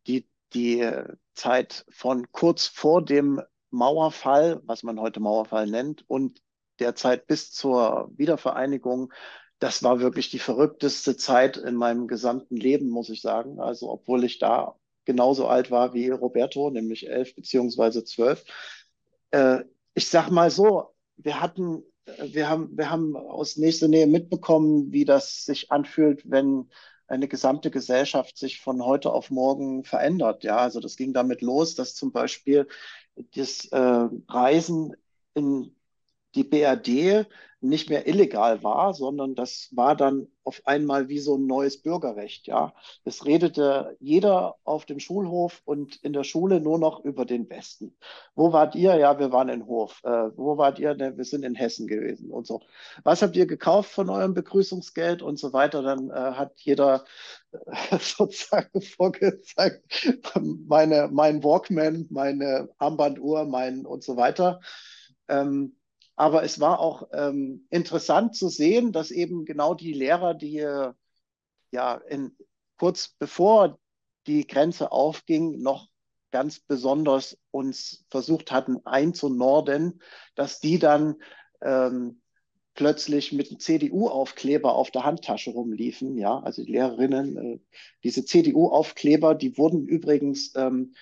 die, 0.07 0.27
die 0.53 0.89
Zeit 1.35 1.85
von 1.89 2.31
kurz 2.31 2.67
vor 2.67 3.05
dem 3.05 3.41
Mauerfall, 3.69 4.61
was 4.65 4.83
man 4.83 4.99
heute 4.99 5.19
Mauerfall 5.19 5.67
nennt, 5.67 6.03
und 6.09 6.41
der 6.79 6.95
Zeit 6.95 7.27
bis 7.27 7.51
zur 7.51 8.11
Wiedervereinigung, 8.17 9.13
das 9.59 9.83
war 9.83 9.99
wirklich 9.99 10.31
die 10.31 10.39
verrückteste 10.39 11.15
Zeit 11.17 11.55
in 11.57 11.75
meinem 11.75 12.07
gesamten 12.07 12.57
Leben, 12.57 12.89
muss 12.89 13.09
ich 13.09 13.21
sagen. 13.21 13.59
Also 13.59 13.89
obwohl 13.91 14.23
ich 14.23 14.39
da 14.39 14.75
genauso 15.05 15.47
alt 15.47 15.69
war 15.71 15.93
wie 15.93 16.09
Roberto, 16.09 16.71
nämlich 16.71 17.07
elf 17.07 17.35
beziehungsweise 17.35 18.03
zwölf. 18.03 18.43
Äh, 19.31 19.63
ich 19.93 20.09
sag 20.09 20.31
mal 20.31 20.49
so, 20.49 20.91
wir 21.23 21.41
hatten, 21.41 21.83
wir 22.05 22.49
haben, 22.49 22.77
wir 22.77 22.89
haben 22.89 23.15
aus 23.15 23.57
nächster 23.57 23.87
Nähe 23.87 24.07
mitbekommen, 24.07 24.91
wie 24.91 25.05
das 25.05 25.45
sich 25.45 25.71
anfühlt, 25.71 26.29
wenn 26.29 26.69
eine 27.07 27.27
gesamte 27.27 27.71
Gesellschaft 27.71 28.37
sich 28.37 28.61
von 28.61 28.83
heute 28.85 29.11
auf 29.11 29.31
morgen 29.31 29.83
verändert. 29.83 30.43
Ja, 30.43 30.57
also 30.57 30.79
das 30.79 30.95
ging 30.95 31.13
damit 31.13 31.41
los, 31.41 31.75
dass 31.75 31.93
zum 31.93 32.11
Beispiel 32.11 32.67
das 33.35 33.65
äh, 33.65 34.07
Reisen 34.29 34.95
in 35.33 35.75
die 36.35 36.45
BRD 36.45 37.27
nicht 37.61 37.89
mehr 37.89 38.07
illegal 38.07 38.63
war, 38.63 38.93
sondern 38.95 39.35
das 39.35 39.69
war 39.71 39.95
dann 39.95 40.27
auf 40.43 40.61
einmal 40.65 41.09
wie 41.09 41.19
so 41.19 41.37
ein 41.37 41.45
neues 41.45 41.79
Bürgerrecht. 41.81 42.47
Ja, 42.47 42.73
es 43.05 43.25
redete 43.25 43.95
jeder 43.99 44.55
auf 44.63 44.85
dem 44.85 44.99
Schulhof 44.99 45.61
und 45.65 45.97
in 45.97 46.13
der 46.13 46.23
Schule 46.23 46.59
nur 46.59 46.79
noch 46.79 47.05
über 47.05 47.23
den 47.23 47.47
Westen. 47.49 47.95
Wo 48.33 48.51
wart 48.51 48.73
ihr? 48.73 48.95
Ja, 48.95 49.19
wir 49.19 49.31
waren 49.31 49.49
in 49.49 49.67
Hof. 49.67 50.01
Äh, 50.03 50.35
wo 50.35 50.57
wart 50.57 50.79
ihr? 50.79 50.95
Ne, 50.95 51.15
wir 51.17 51.25
sind 51.25 51.45
in 51.45 51.53
Hessen 51.53 51.85
gewesen 51.87 52.31
und 52.31 52.47
so. 52.47 52.61
Was 53.03 53.21
habt 53.21 53.35
ihr 53.35 53.45
gekauft 53.45 53.91
von 53.91 54.09
eurem 54.09 54.33
Begrüßungsgeld 54.33 55.21
und 55.21 55.37
so 55.37 55.53
weiter? 55.53 55.83
Dann 55.83 56.09
äh, 56.09 56.13
hat 56.13 56.53
jeder 56.61 57.05
äh, 57.51 57.97
sozusagen 57.99 58.81
vorgezeigt, 58.81 60.09
meine, 60.41 61.09
mein 61.11 61.43
Walkman, 61.43 62.07
meine 62.09 62.69
Armbanduhr, 62.79 63.45
mein 63.45 63.85
und 63.85 64.03
so 64.03 64.17
weiter. 64.17 64.61
Ähm, 65.27 65.75
aber 66.15 66.43
es 66.43 66.59
war 66.59 66.79
auch 66.79 67.07
ähm, 67.13 67.65
interessant 67.69 68.35
zu 68.35 68.49
sehen, 68.49 68.91
dass 68.91 69.11
eben 69.11 69.45
genau 69.45 69.73
die 69.73 69.93
Lehrer, 69.93 70.33
die 70.33 70.65
ja 71.71 71.93
in, 71.95 72.35
kurz 72.77 73.15
bevor 73.19 73.79
die 74.27 74.45
Grenze 74.45 74.91
aufging, 74.91 75.61
noch 75.61 75.87
ganz 76.31 76.59
besonders 76.59 77.37
uns 77.51 78.05
versucht 78.09 78.51
hatten 78.51 78.85
einzunorden, 78.85 80.01
dass 80.35 80.59
die 80.59 80.79
dann 80.79 81.15
ähm, 81.61 82.21
plötzlich 82.73 83.33
mit 83.33 83.49
einem 83.49 83.59
CDU-Aufkleber 83.59 84.73
auf 84.73 84.91
der 84.91 85.03
Handtasche 85.03 85.51
rumliefen. 85.51 86.17
Ja, 86.17 86.39
also 86.39 86.63
die 86.63 86.71
Lehrerinnen, 86.71 87.37
äh, 87.37 87.59
diese 88.03 88.25
CDU-Aufkleber, 88.25 89.35
die 89.35 89.57
wurden 89.57 89.87
übrigens 89.87 90.53
ähm, 90.55 90.93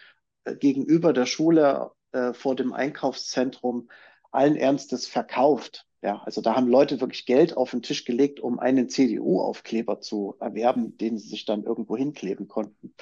gegenüber 0.59 1.13
der 1.13 1.27
Schule 1.27 1.91
äh, 2.11 2.33
vor 2.33 2.55
dem 2.55 2.73
Einkaufszentrum 2.73 3.89
allen 4.31 4.55
Ernstes 4.55 5.07
verkauft. 5.07 5.85
Ja, 6.01 6.21
also 6.23 6.41
da 6.41 6.55
haben 6.55 6.67
Leute 6.67 7.01
wirklich 7.01 7.25
Geld 7.25 7.57
auf 7.57 7.71
den 7.71 7.81
Tisch 7.81 8.05
gelegt, 8.05 8.39
um 8.39 8.59
einen 8.59 8.87
CDU-Aufkleber 8.87 9.99
zu 9.99 10.35
erwerben, 10.39 10.97
den 10.97 11.17
sie 11.17 11.27
sich 11.27 11.45
dann 11.45 11.63
irgendwo 11.63 11.97
hinkleben 11.97 12.47
konnten. 12.47 12.93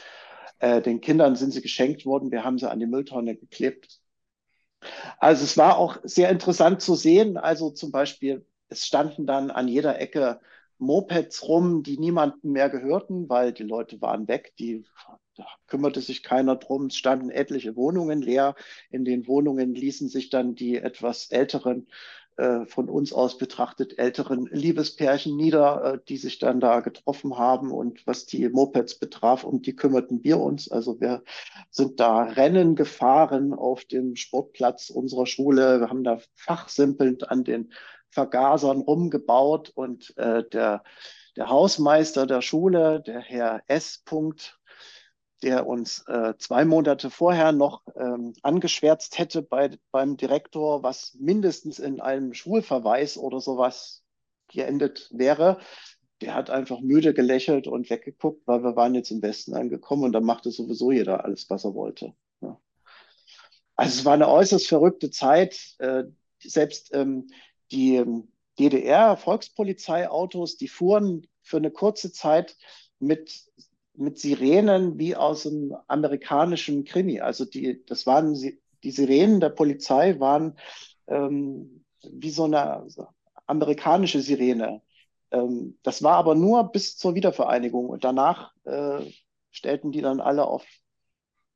Äh, 0.60 0.82
den 0.82 1.02
Kindern 1.02 1.36
sind 1.36 1.52
sie 1.52 1.62
geschenkt 1.62 2.06
worden, 2.06 2.32
wir 2.32 2.44
haben 2.44 2.58
sie 2.58 2.70
an 2.70 2.80
die 2.80 2.88
Mülltonne 2.88 3.36
geklebt. 3.36 4.02
Also 5.20 5.44
es 5.44 5.58
war 5.58 5.78
auch 5.78 5.98
sehr 6.04 6.30
interessant 6.30 6.82
zu 6.82 6.96
sehen. 6.96 7.38
Also 7.38 7.70
zum 7.72 7.92
Beispiel, 7.92 8.46
es 8.70 8.86
standen 8.86 9.26
dann 9.26 9.52
an 9.52 9.68
jeder 9.68 10.00
Ecke 10.00 10.40
Mopeds 10.80 11.48
rum, 11.48 11.84
die 11.84 11.98
niemandem 11.98 12.52
mehr 12.52 12.70
gehörten, 12.70 13.30
weil 13.30 13.54
die 13.54 13.64
Leute 13.64 14.02
waren 14.02 14.28
weg, 14.28 14.54
die 14.60 14.86
da 15.38 15.46
kümmerte 15.68 16.02
sich 16.02 16.24
keiner 16.24 16.56
drum. 16.56 16.88
Es 16.88 16.96
standen 16.96 17.30
etliche 17.30 17.76
Wohnungen 17.76 18.22
leer. 18.22 18.56
In 18.90 19.06
den 19.06 19.28
Wohnungen 19.28 19.76
ließen 19.76 20.10
sich 20.10 20.30
dann 20.30 20.56
die 20.56 20.78
etwas 20.78 21.30
älteren 21.30 21.88
äh, 22.38 22.68
von 22.68 22.88
uns 22.88 23.14
aus 23.14 23.40
betrachtet 23.40 23.98
älteren 23.98 24.46
Liebespärchen 24.52 25.36
nieder, 25.36 25.94
äh, 25.96 26.00
die 26.08 26.18
sich 26.18 26.38
dann 26.38 26.60
da 26.60 26.82
getroffen 26.82 27.38
haben. 27.38 27.72
Und 27.72 28.06
was 28.06 28.28
die 28.28 28.48
Mopeds 28.50 29.00
betraf, 29.00 29.44
um 29.44 29.64
die 29.64 29.76
kümmerten 29.76 30.24
wir 30.24 30.40
uns. 30.40 30.70
Also 30.70 31.02
wir 31.02 31.24
sind 31.72 32.00
da 32.00 32.24
Rennen 32.24 32.76
gefahren 32.76 33.54
auf 33.54 33.86
dem 33.86 34.16
Sportplatz 34.16 34.92
unserer 34.92 35.26
Schule. 35.26 35.80
Wir 35.80 35.90
haben 35.90 36.04
da 36.04 36.20
fachsimpelnd 36.36 37.32
an 37.32 37.44
den 37.44 37.74
Vergasern 38.10 38.82
rumgebaut 38.82 39.72
und 39.74 40.16
äh, 40.18 40.48
der, 40.48 40.84
der 41.36 41.50
Hausmeister 41.50 42.28
der 42.28 42.42
Schule, 42.42 43.02
der 43.02 43.20
Herr 43.20 43.64
S. 43.68 44.04
Punkt, 44.06 44.57
der 45.44 45.68
uns 45.68 46.04
äh, 46.08 46.34
zwei 46.40 46.66
Monate 46.66 47.10
vorher 47.10 47.52
noch 47.52 47.84
ähm, 47.96 48.34
angeschwärzt 48.42 49.18
hätte 49.20 49.42
bei, 49.42 49.72
beim 49.92 50.18
Direktor, 50.18 50.84
was 50.84 51.16
mindestens 51.20 51.80
in 51.80 52.02
einem 52.02 52.34
Schulverweis 52.34 53.18
oder 53.18 53.40
sowas 53.40 54.04
geendet 54.48 55.10
wäre. 55.12 55.60
Der 56.22 56.34
hat 56.34 56.50
einfach 56.50 56.80
müde 56.80 57.14
gelächelt 57.14 57.68
und 57.68 57.90
weggeguckt, 57.90 58.48
weil 58.48 58.64
wir 58.64 58.76
waren 58.76 58.96
jetzt 58.96 59.12
im 59.12 59.22
Westen 59.22 59.54
angekommen 59.54 60.04
und 60.04 60.14
da 60.14 60.22
machte 60.22 60.50
sowieso 60.50 60.92
jeder 60.92 61.24
alles, 61.24 61.48
was 61.50 61.64
er 61.64 61.76
wollte. 61.76 62.14
Ja. 62.42 62.60
Also 63.76 64.00
es 64.00 64.06
war 64.06 64.14
eine 64.14 64.28
äußerst 64.28 64.68
verrückte 64.68 65.12
Zeit. 65.12 65.76
Äh, 65.78 66.06
selbst 66.40 66.94
ähm, 66.94 67.28
die 67.72 67.98
ähm, 67.98 68.30
DDR-Volkspolizeiautos, 68.60 70.58
die 70.58 70.68
fuhren 70.68 71.28
für 71.44 71.58
eine 71.58 71.70
kurze 71.70 72.12
Zeit 72.12 72.58
mit 73.00 73.46
mit 73.98 74.20
Sirenen 74.20 74.98
wie 75.00 75.16
aus 75.16 75.46
einem 75.46 75.76
amerikanischen 75.88 76.86
Krimi. 76.86 77.20
Also 77.20 77.46
die, 77.46 77.84
das 77.86 78.06
waren 78.06 78.34
die 78.84 78.92
Sirenen 78.92 79.40
der 79.40 79.50
Polizei 79.50 80.20
waren 80.20 80.58
ähm, 81.08 81.84
wie 82.04 82.30
so 82.30 82.46
eine 82.46 82.88
amerikanische 83.48 84.22
Sirene. 84.22 84.82
Ähm, 85.32 85.78
das 85.84 86.04
war 86.04 86.16
aber 86.16 86.36
nur 86.36 86.72
bis 86.72 86.98
zur 86.98 87.16
Wiedervereinigung 87.16 87.90
und 87.90 88.04
danach 88.04 88.54
äh, 88.66 89.02
stellten 89.52 89.92
die 89.92 90.02
dann 90.02 90.22
alle 90.22 90.46
auf 90.46 90.64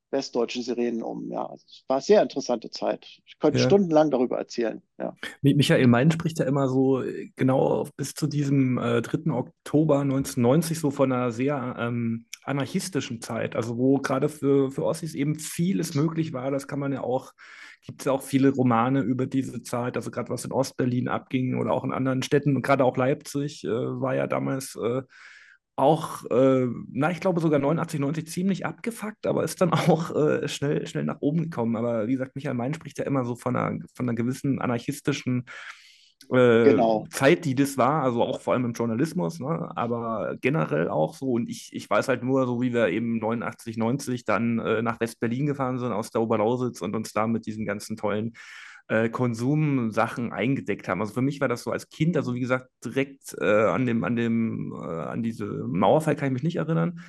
westdeutschen 0.09 0.63
Sirenen 0.63 1.03
um. 1.03 1.31
Ja, 1.31 1.45
also 1.45 1.63
es 1.67 1.85
war 1.87 1.97
eine 1.97 2.03
sehr 2.03 2.21
interessante 2.21 2.69
Zeit. 2.69 3.05
Ich 3.25 3.39
könnte 3.39 3.59
ja. 3.59 3.65
stundenlang 3.65 4.11
darüber 4.11 4.37
erzählen. 4.37 4.81
Ja. 4.99 5.15
Michael 5.41 5.87
Mein 5.87 6.11
spricht 6.11 6.39
ja 6.39 6.45
immer 6.45 6.67
so 6.67 7.01
äh, 7.01 7.29
genau 7.35 7.87
bis 7.95 8.13
zu 8.13 8.27
diesem 8.27 8.77
äh, 8.77 9.01
3. 9.01 9.31
Oktober 9.31 10.01
1990 10.01 10.79
so 10.79 10.91
von 10.91 11.11
einer 11.11 11.31
sehr 11.31 11.75
ähm, 11.79 12.25
anarchistischen 12.43 13.21
Zeit, 13.21 13.55
also 13.55 13.77
wo 13.77 13.97
gerade 13.99 14.29
für, 14.29 14.71
für 14.71 14.83
Ossis 14.83 15.13
eben 15.13 15.37
vieles 15.37 15.95
möglich 15.95 16.33
war. 16.33 16.51
Das 16.51 16.67
kann 16.67 16.79
man 16.79 16.93
ja 16.93 17.01
auch, 17.01 17.33
gibt 17.85 18.01
es 18.01 18.05
ja 18.05 18.11
auch 18.11 18.21
viele 18.21 18.49
Romane 18.49 19.01
über 19.01 19.25
diese 19.25 19.61
Zeit, 19.63 19.95
also 19.95 20.11
gerade 20.11 20.29
was 20.29 20.45
in 20.45 20.51
Ostberlin 20.51 21.07
abging 21.07 21.57
oder 21.57 21.71
auch 21.71 21.83
in 21.83 21.93
anderen 21.93 22.23
Städten 22.23 22.55
und 22.55 22.61
gerade 22.61 22.83
auch 22.83 22.97
Leipzig 22.97 23.63
äh, 23.63 23.69
war 23.69 24.15
ja 24.15 24.27
damals 24.27 24.75
äh, 24.75 25.03
auch, 25.75 26.23
äh, 26.29 26.67
na, 26.91 27.11
ich 27.11 27.19
glaube 27.19 27.41
sogar 27.41 27.59
89, 27.59 27.99
90 27.99 28.27
ziemlich 28.27 28.65
abgefuckt, 28.65 29.25
aber 29.25 29.43
ist 29.43 29.61
dann 29.61 29.73
auch 29.73 30.15
äh, 30.15 30.47
schnell, 30.47 30.85
schnell 30.87 31.05
nach 31.05 31.21
oben 31.21 31.43
gekommen. 31.43 31.75
Aber 31.75 32.07
wie 32.07 32.13
gesagt, 32.13 32.35
Michael 32.35 32.55
Mein 32.55 32.73
spricht 32.73 32.99
ja 32.99 33.05
immer 33.05 33.25
so 33.25 33.35
von 33.35 33.55
einer, 33.55 33.79
von 33.95 34.07
einer 34.07 34.15
gewissen 34.15 34.59
anarchistischen 34.59 35.45
äh, 36.31 36.71
genau. 36.71 37.05
Zeit, 37.09 37.43
die 37.43 37.55
das 37.55 37.77
war, 37.77 38.03
also 38.03 38.23
auch 38.23 38.39
vor 38.39 38.53
allem 38.53 38.65
im 38.65 38.73
Journalismus, 38.73 39.39
ne? 39.39 39.69
aber 39.75 40.37
generell 40.39 40.87
auch 40.87 41.13
so. 41.13 41.31
Und 41.33 41.49
ich, 41.49 41.69
ich 41.73 41.89
weiß 41.89 42.07
halt 42.07 42.23
nur, 42.23 42.45
so 42.45 42.61
wie 42.61 42.73
wir 42.73 42.87
eben 42.87 43.19
89, 43.19 43.75
90 43.77 44.23
dann 44.23 44.59
äh, 44.59 44.81
nach 44.81 44.99
West-Berlin 45.01 45.45
gefahren 45.45 45.77
sind 45.77 45.91
aus 45.91 46.09
der 46.09 46.21
Oberlausitz 46.21 46.81
und 46.81 46.95
uns 46.95 47.11
da 47.11 47.27
mit 47.27 47.45
diesen 47.45 47.65
ganzen 47.65 47.97
tollen 47.97 48.33
äh, 48.87 49.09
Konsumsachen 49.09 50.31
eingedeckt 50.31 50.87
haben. 50.87 51.01
Also 51.01 51.13
für 51.13 51.21
mich 51.21 51.41
war 51.41 51.49
das 51.49 51.63
so 51.63 51.71
als 51.71 51.89
Kind, 51.89 52.15
also 52.15 52.33
wie 52.33 52.39
gesagt, 52.39 52.69
direkt 52.85 53.35
äh, 53.39 53.65
an 53.65 53.85
dem, 53.85 54.05
an 54.05 54.15
dem, 54.15 54.73
äh, 54.73 54.85
an 54.85 55.23
diese 55.23 55.45
Mauerfall 55.45 56.15
kann 56.15 56.27
ich 56.27 56.33
mich 56.33 56.43
nicht 56.43 56.57
erinnern. 56.57 57.01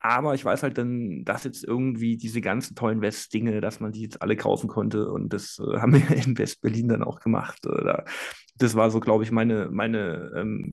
Aber 0.00 0.34
ich 0.34 0.44
weiß 0.44 0.62
halt 0.62 0.76
dann, 0.76 1.24
dass 1.24 1.44
jetzt 1.44 1.64
irgendwie 1.64 2.18
diese 2.18 2.42
ganzen 2.42 2.74
tollen 2.74 3.00
West-Dinge, 3.00 3.62
dass 3.62 3.80
man 3.80 3.92
die 3.92 4.02
jetzt 4.02 4.20
alle 4.20 4.36
kaufen 4.36 4.68
konnte. 4.68 5.10
Und 5.10 5.32
das 5.32 5.58
äh, 5.60 5.78
haben 5.78 5.94
wir 5.94 6.16
in 6.16 6.36
West-Berlin 6.36 6.88
dann 6.88 7.04
auch 7.04 7.20
gemacht. 7.20 7.64
Äh, 7.64 8.02
das 8.56 8.74
war 8.74 8.90
so, 8.90 9.00
glaube 9.00 9.24
ich, 9.24 9.30
meine, 9.30 9.68
meine, 9.70 10.32
ähm, 10.36 10.72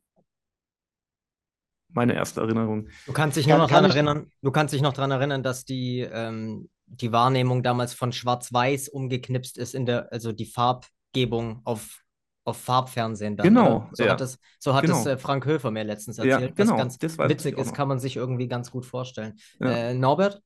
meine 1.89 2.13
erste 2.13 2.41
Erinnerung. 2.41 2.87
Du 3.05 3.13
kannst 3.13 3.37
dich 3.37 3.47
nur 3.47 3.57
noch 3.57 3.69
daran 3.69 3.91
erinnern, 3.91 4.31
du 4.41 4.51
kannst 4.51 4.73
dich 4.73 4.81
noch 4.81 4.93
daran 4.93 5.11
erinnern, 5.11 5.43
dass 5.43 5.65
die 5.65 5.99
ähm, 5.99 6.69
die 6.91 7.11
Wahrnehmung 7.11 7.63
damals 7.63 7.93
von 7.93 8.11
Schwarz-Weiß 8.11 8.89
umgeknipst 8.89 9.57
ist 9.57 9.73
in 9.73 9.85
der, 9.85 10.11
also 10.11 10.31
die 10.31 10.45
Farbgebung 10.45 11.61
auf, 11.63 12.01
auf 12.43 12.57
Farbfernsehen 12.57 13.37
dann. 13.37 13.45
Genau. 13.45 13.89
So 13.93 14.03
ja. 14.03 14.11
hat 14.11 14.21
es, 14.21 14.39
so 14.59 14.73
hat 14.73 14.83
genau. 14.83 14.99
es 14.99 15.05
äh, 15.05 15.17
Frank 15.17 15.45
Höfer 15.45 15.71
mir 15.71 15.83
letztens 15.83 16.17
erzählt. 16.17 16.41
Ja, 16.57 16.63
genau. 16.65 16.73
Was 16.73 16.99
ganz 16.99 17.17
witzig 17.17 17.57
ist, 17.57 17.73
kann 17.73 17.87
man 17.87 17.99
sich 17.99 18.17
irgendwie 18.17 18.47
ganz 18.47 18.71
gut 18.71 18.85
vorstellen. 18.85 19.39
Ja. 19.59 19.71
Äh, 19.71 19.93
Norbert? 19.93 20.41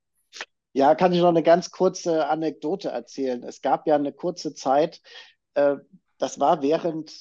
Ja, 0.74 0.94
kann 0.94 1.14
ich 1.14 1.22
noch 1.22 1.30
eine 1.30 1.44
ganz 1.44 1.72
kurze 1.72 2.28
Anekdote 2.28 2.90
erzählen. 2.90 3.44
Es 3.44 3.62
gab 3.62 3.88
ja 3.88 3.96
eine 3.96 4.12
kurze 4.12 4.54
Zeit, 4.54 5.02
äh, 5.56 5.78
das 6.18 6.40
war 6.40 6.62
während 6.62 7.12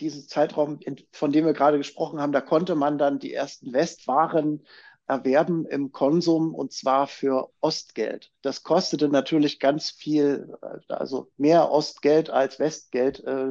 dieses 0.00 0.26
Zeitraum, 0.28 0.80
von 1.12 1.32
dem 1.32 1.44
wir 1.44 1.52
gerade 1.52 1.78
gesprochen 1.78 2.20
haben, 2.20 2.32
da 2.32 2.40
konnte 2.40 2.74
man 2.74 2.98
dann 2.98 3.18
die 3.18 3.32
ersten 3.32 3.72
Westwaren 3.72 4.64
erwerben 5.06 5.66
im 5.66 5.92
Konsum 5.92 6.54
und 6.54 6.72
zwar 6.72 7.06
für 7.06 7.50
Ostgeld. 7.60 8.30
Das 8.40 8.62
kostete 8.62 9.08
natürlich 9.08 9.58
ganz 9.58 9.90
viel, 9.90 10.56
also 10.88 11.30
mehr 11.36 11.70
Ostgeld 11.70 12.30
als 12.30 12.58
Westgeld. 12.58 13.22
Äh, 13.24 13.50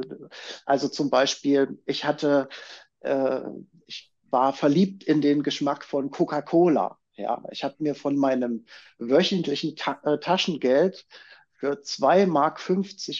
also 0.66 0.88
zum 0.88 1.10
Beispiel, 1.10 1.78
ich 1.86 2.04
hatte, 2.04 2.48
äh, 3.00 3.40
ich 3.86 4.12
war 4.30 4.52
verliebt 4.52 5.04
in 5.04 5.20
den 5.20 5.42
Geschmack 5.42 5.84
von 5.84 6.10
Coca-Cola. 6.10 6.98
Ja, 7.14 7.42
ich 7.50 7.62
habe 7.62 7.76
mir 7.78 7.94
von 7.94 8.16
meinem 8.16 8.64
wöchentlichen 8.98 9.76
Ta 9.76 10.00
äh, 10.04 10.18
Taschengeld 10.18 11.06
für 11.62 11.74
2,50 11.74 12.26
Mark 12.26 12.60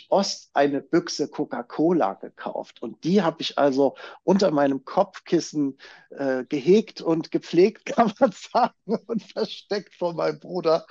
Ost 0.09 0.51
eine 0.53 0.81
Büchse 0.81 1.29
Coca-Cola 1.29 2.15
gekauft. 2.15 2.83
Und 2.83 3.05
die 3.05 3.23
habe 3.23 3.41
ich 3.41 3.57
also 3.57 3.95
unter 4.25 4.51
meinem 4.51 4.85
Kopfkissen 4.85 5.79
äh, 6.11 6.43
gehegt 6.47 7.01
und 7.01 7.31
gepflegt, 7.31 7.87
kann 7.87 8.13
man 8.19 8.33
sagen, 8.33 8.99
und 9.07 9.23
versteckt 9.23 9.95
vor 9.95 10.15
meinem 10.15 10.41
Bruder. 10.41 10.87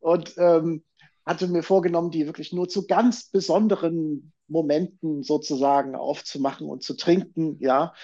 Und 0.00 0.34
ähm, 0.36 0.84
hatte 1.24 1.48
mir 1.48 1.62
vorgenommen, 1.62 2.10
die 2.10 2.26
wirklich 2.26 2.52
nur 2.52 2.68
zu 2.68 2.86
ganz 2.86 3.30
besonderen 3.30 4.34
Momenten 4.46 5.22
sozusagen 5.22 5.94
aufzumachen 5.94 6.68
und 6.68 6.82
zu 6.82 6.98
trinken, 6.98 7.56
ja. 7.60 7.94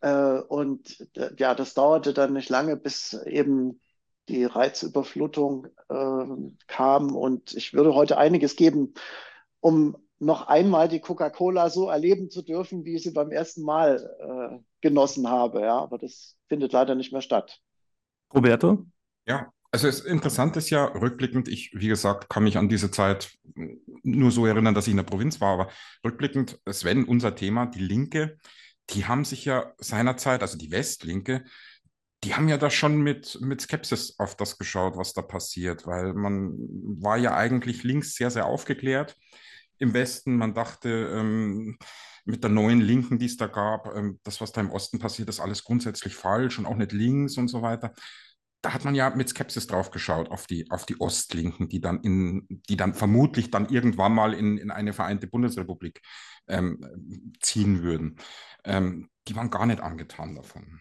Äh, 0.00 0.40
und 0.40 1.06
ja, 1.38 1.54
das 1.54 1.74
dauerte 1.74 2.12
dann 2.12 2.32
nicht 2.32 2.48
lange, 2.48 2.76
bis 2.76 3.12
eben 3.12 3.80
die 4.28 4.44
Reizüberflutung 4.44 5.66
äh, 5.88 6.24
kam. 6.66 7.14
Und 7.14 7.54
ich 7.54 7.74
würde 7.74 7.94
heute 7.94 8.18
einiges 8.18 8.56
geben, 8.56 8.94
um 9.60 9.96
noch 10.18 10.46
einmal 10.46 10.88
die 10.88 11.00
Coca-Cola 11.00 11.70
so 11.70 11.88
erleben 11.88 12.30
zu 12.30 12.42
dürfen, 12.42 12.84
wie 12.84 12.94
ich 12.96 13.02
sie 13.02 13.10
beim 13.10 13.30
ersten 13.30 13.62
Mal 13.62 14.10
äh, 14.20 14.58
genossen 14.80 15.28
habe. 15.28 15.60
Ja, 15.60 15.78
aber 15.78 15.98
das 15.98 16.36
findet 16.48 16.72
leider 16.72 16.94
nicht 16.94 17.12
mehr 17.12 17.22
statt. 17.22 17.60
Roberto? 18.32 18.86
Ja, 19.26 19.52
also 19.74 19.88
das 19.88 20.00
Interessante 20.00 20.60
ist 20.60 20.70
ja, 20.70 20.84
rückblickend, 20.84 21.48
ich, 21.48 21.72
wie 21.74 21.88
gesagt, 21.88 22.28
kann 22.28 22.44
mich 22.44 22.56
an 22.56 22.68
diese 22.68 22.92
Zeit 22.92 23.36
nur 24.04 24.30
so 24.30 24.46
erinnern, 24.46 24.74
dass 24.74 24.86
ich 24.86 24.92
in 24.92 24.98
der 24.98 25.04
Provinz 25.04 25.40
war, 25.40 25.54
aber 25.54 25.68
rückblickend, 26.04 26.60
Sven, 26.70 27.04
unser 27.04 27.34
Thema, 27.34 27.66
die 27.66 27.80
Linke, 27.80 28.38
die 28.90 29.06
haben 29.06 29.24
sich 29.24 29.44
ja 29.44 29.72
seinerzeit, 29.78 30.42
also 30.42 30.56
die 30.58 30.70
Westlinke, 30.70 31.44
die 32.24 32.34
haben 32.34 32.48
ja 32.48 32.56
da 32.56 32.70
schon 32.70 33.02
mit, 33.02 33.38
mit 33.40 33.60
Skepsis 33.60 34.18
auf 34.18 34.34
das 34.36 34.56
geschaut, 34.58 34.96
was 34.96 35.12
da 35.12 35.22
passiert, 35.22 35.86
weil 35.86 36.14
man 36.14 36.54
war 37.02 37.18
ja 37.18 37.36
eigentlich 37.36 37.82
links 37.84 38.14
sehr, 38.14 38.30
sehr 38.30 38.46
aufgeklärt 38.46 39.16
im 39.78 39.92
Westen. 39.92 40.36
Man 40.36 40.54
dachte, 40.54 40.88
ähm, 40.88 41.78
mit 42.24 42.42
der 42.42 42.50
neuen 42.50 42.80
Linken, 42.80 43.18
die 43.18 43.26
es 43.26 43.36
da 43.36 43.46
gab, 43.46 43.94
ähm, 43.94 44.18
das, 44.24 44.40
was 44.40 44.52
da 44.52 44.62
im 44.62 44.70
Osten 44.70 44.98
passiert, 44.98 45.28
ist 45.28 45.40
alles 45.40 45.64
grundsätzlich 45.64 46.14
falsch 46.14 46.58
und 46.58 46.66
auch 46.66 46.76
nicht 46.76 46.92
links 46.92 47.36
und 47.36 47.48
so 47.48 47.62
weiter. 47.62 47.92
da 48.62 48.72
hat 48.72 48.84
man 48.86 48.94
ja 48.94 49.10
mit 49.10 49.28
Skepsis 49.28 49.66
drauf 49.66 49.90
geschaut 49.90 50.30
auf 50.30 50.46
die, 50.46 50.70
auf 50.70 50.86
die 50.86 50.98
Ostlinken, 50.98 51.68
die 51.68 51.82
dann 51.82 52.00
in, 52.00 52.46
die 52.68 52.78
dann 52.78 52.94
vermutlich 52.94 53.50
dann 53.50 53.68
irgendwann 53.68 54.14
mal 54.14 54.32
in, 54.32 54.56
in 54.56 54.70
eine 54.70 54.94
vereinte 54.94 55.26
Bundesrepublik 55.26 56.00
ähm, 56.48 57.34
ziehen 57.40 57.82
würden. 57.82 58.16
Ähm, 58.64 59.10
die 59.28 59.36
waren 59.36 59.50
gar 59.50 59.66
nicht 59.66 59.80
angetan 59.80 60.34
davon. 60.34 60.80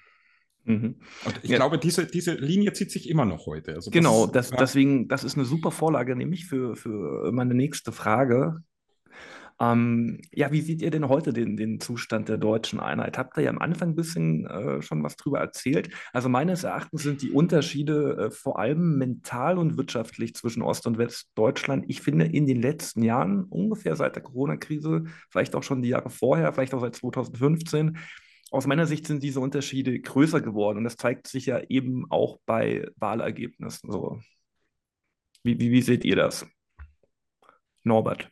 Mhm. 0.66 0.96
Und 1.26 1.40
ich 1.44 1.50
ja. 1.50 1.58
glaube, 1.58 1.78
diese, 1.78 2.06
diese 2.06 2.34
Linie 2.34 2.74
zieht 2.74 2.92
sich 2.92 3.10
immer 3.10 3.26
noch 3.26 3.46
heute. 3.46 3.76
Also 3.76 3.92
genau, 3.92 4.28
das, 4.28 4.50
das, 4.50 4.60
deswegen, 4.60 5.08
das 5.08 5.24
ist 5.24 5.36
eine 5.36 5.46
super 5.46 5.72
Vorlage, 5.72 6.16
nämlich 6.16 6.46
für, 6.46 6.76
für 6.76 7.32
meine 7.32 7.54
nächste 7.54 7.92
Frage. 7.92 8.62
Ähm, 9.60 10.20
ja, 10.32 10.52
wie 10.52 10.62
seht 10.62 10.82
ihr 10.82 10.90
denn 10.90 11.08
heute 11.08 11.32
den, 11.32 11.56
den 11.56 11.80
Zustand 11.80 12.28
der 12.28 12.38
deutschen 12.38 12.80
Einheit? 12.80 13.18
Habt 13.18 13.38
ihr 13.38 13.44
ja 13.44 13.50
am 13.52 13.60
Anfang 13.60 13.90
ein 13.90 13.96
bisschen 13.96 14.46
äh, 14.48 14.82
schon 14.82 15.04
was 15.04 15.16
drüber 15.16 15.40
erzählt. 15.40 15.90
Also 16.12 16.28
meines 16.28 16.64
Erachtens 16.64 17.04
sind 17.04 17.22
die 17.22 17.32
Unterschiede 17.32 18.18
äh, 18.18 18.32
vor 18.32 18.60
allem 18.60 18.98
mental 18.98 19.58
und 19.58 19.78
wirtschaftlich 19.78 20.34
zwischen 20.34 20.64
Ost- 20.64 20.88
und 20.88 20.98
Westdeutschland. 20.98 21.86
Ich 21.88 22.02
finde 22.02 22.26
in 22.26 22.48
den 22.48 22.62
letzten 22.62 23.04
Jahren, 23.04 23.44
ungefähr 23.44 23.96
seit 23.96 24.16
der 24.16 24.24
Corona-Krise, 24.24 25.04
vielleicht 25.30 25.56
auch 25.56 25.64
schon 25.64 25.82
die 25.82 25.90
Jahre 25.90 26.10
vorher, 26.10 26.52
vielleicht 26.54 26.74
auch 26.74 26.82
seit 26.82 26.96
2015, 26.96 27.98
aus 28.54 28.68
meiner 28.68 28.86
Sicht 28.86 29.08
sind 29.08 29.24
diese 29.24 29.40
Unterschiede 29.40 30.00
größer 30.00 30.40
geworden 30.40 30.78
und 30.78 30.84
das 30.84 30.96
zeigt 30.96 31.28
sich 31.28 31.48
ja 31.48 31.60
eben 31.70 32.06
auch 32.12 32.40
bei 32.46 32.88
Wahlergebnissen 32.98 33.92
so. 33.92 34.20
Wie, 35.42 35.60
wie, 35.60 35.72
wie 35.72 35.82
seht 35.82 36.06
ihr 36.06 36.16
das? 36.16 36.46
Norbert. 37.82 38.30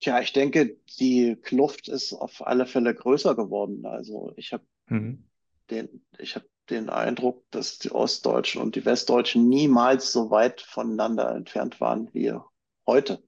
Tja, 0.00 0.20
ich 0.20 0.32
denke, 0.32 0.76
die 1.00 1.36
Kluft 1.42 1.88
ist 1.88 2.12
auf 2.12 2.46
alle 2.46 2.64
Fälle 2.64 2.94
größer 2.94 3.34
geworden. 3.34 3.84
Also 3.86 4.32
ich 4.36 4.52
habe 4.52 4.64
mhm. 4.86 5.28
den, 5.68 6.06
ich 6.18 6.36
habe 6.36 6.46
den 6.70 6.88
Eindruck, 6.88 7.44
dass 7.50 7.78
die 7.78 7.90
Ostdeutschen 7.90 8.62
und 8.62 8.76
die 8.76 8.84
Westdeutschen 8.84 9.48
niemals 9.48 10.12
so 10.12 10.30
weit 10.30 10.60
voneinander 10.60 11.34
entfernt 11.34 11.80
waren 11.80 12.08
wie 12.14 12.34
heute. 12.86 13.20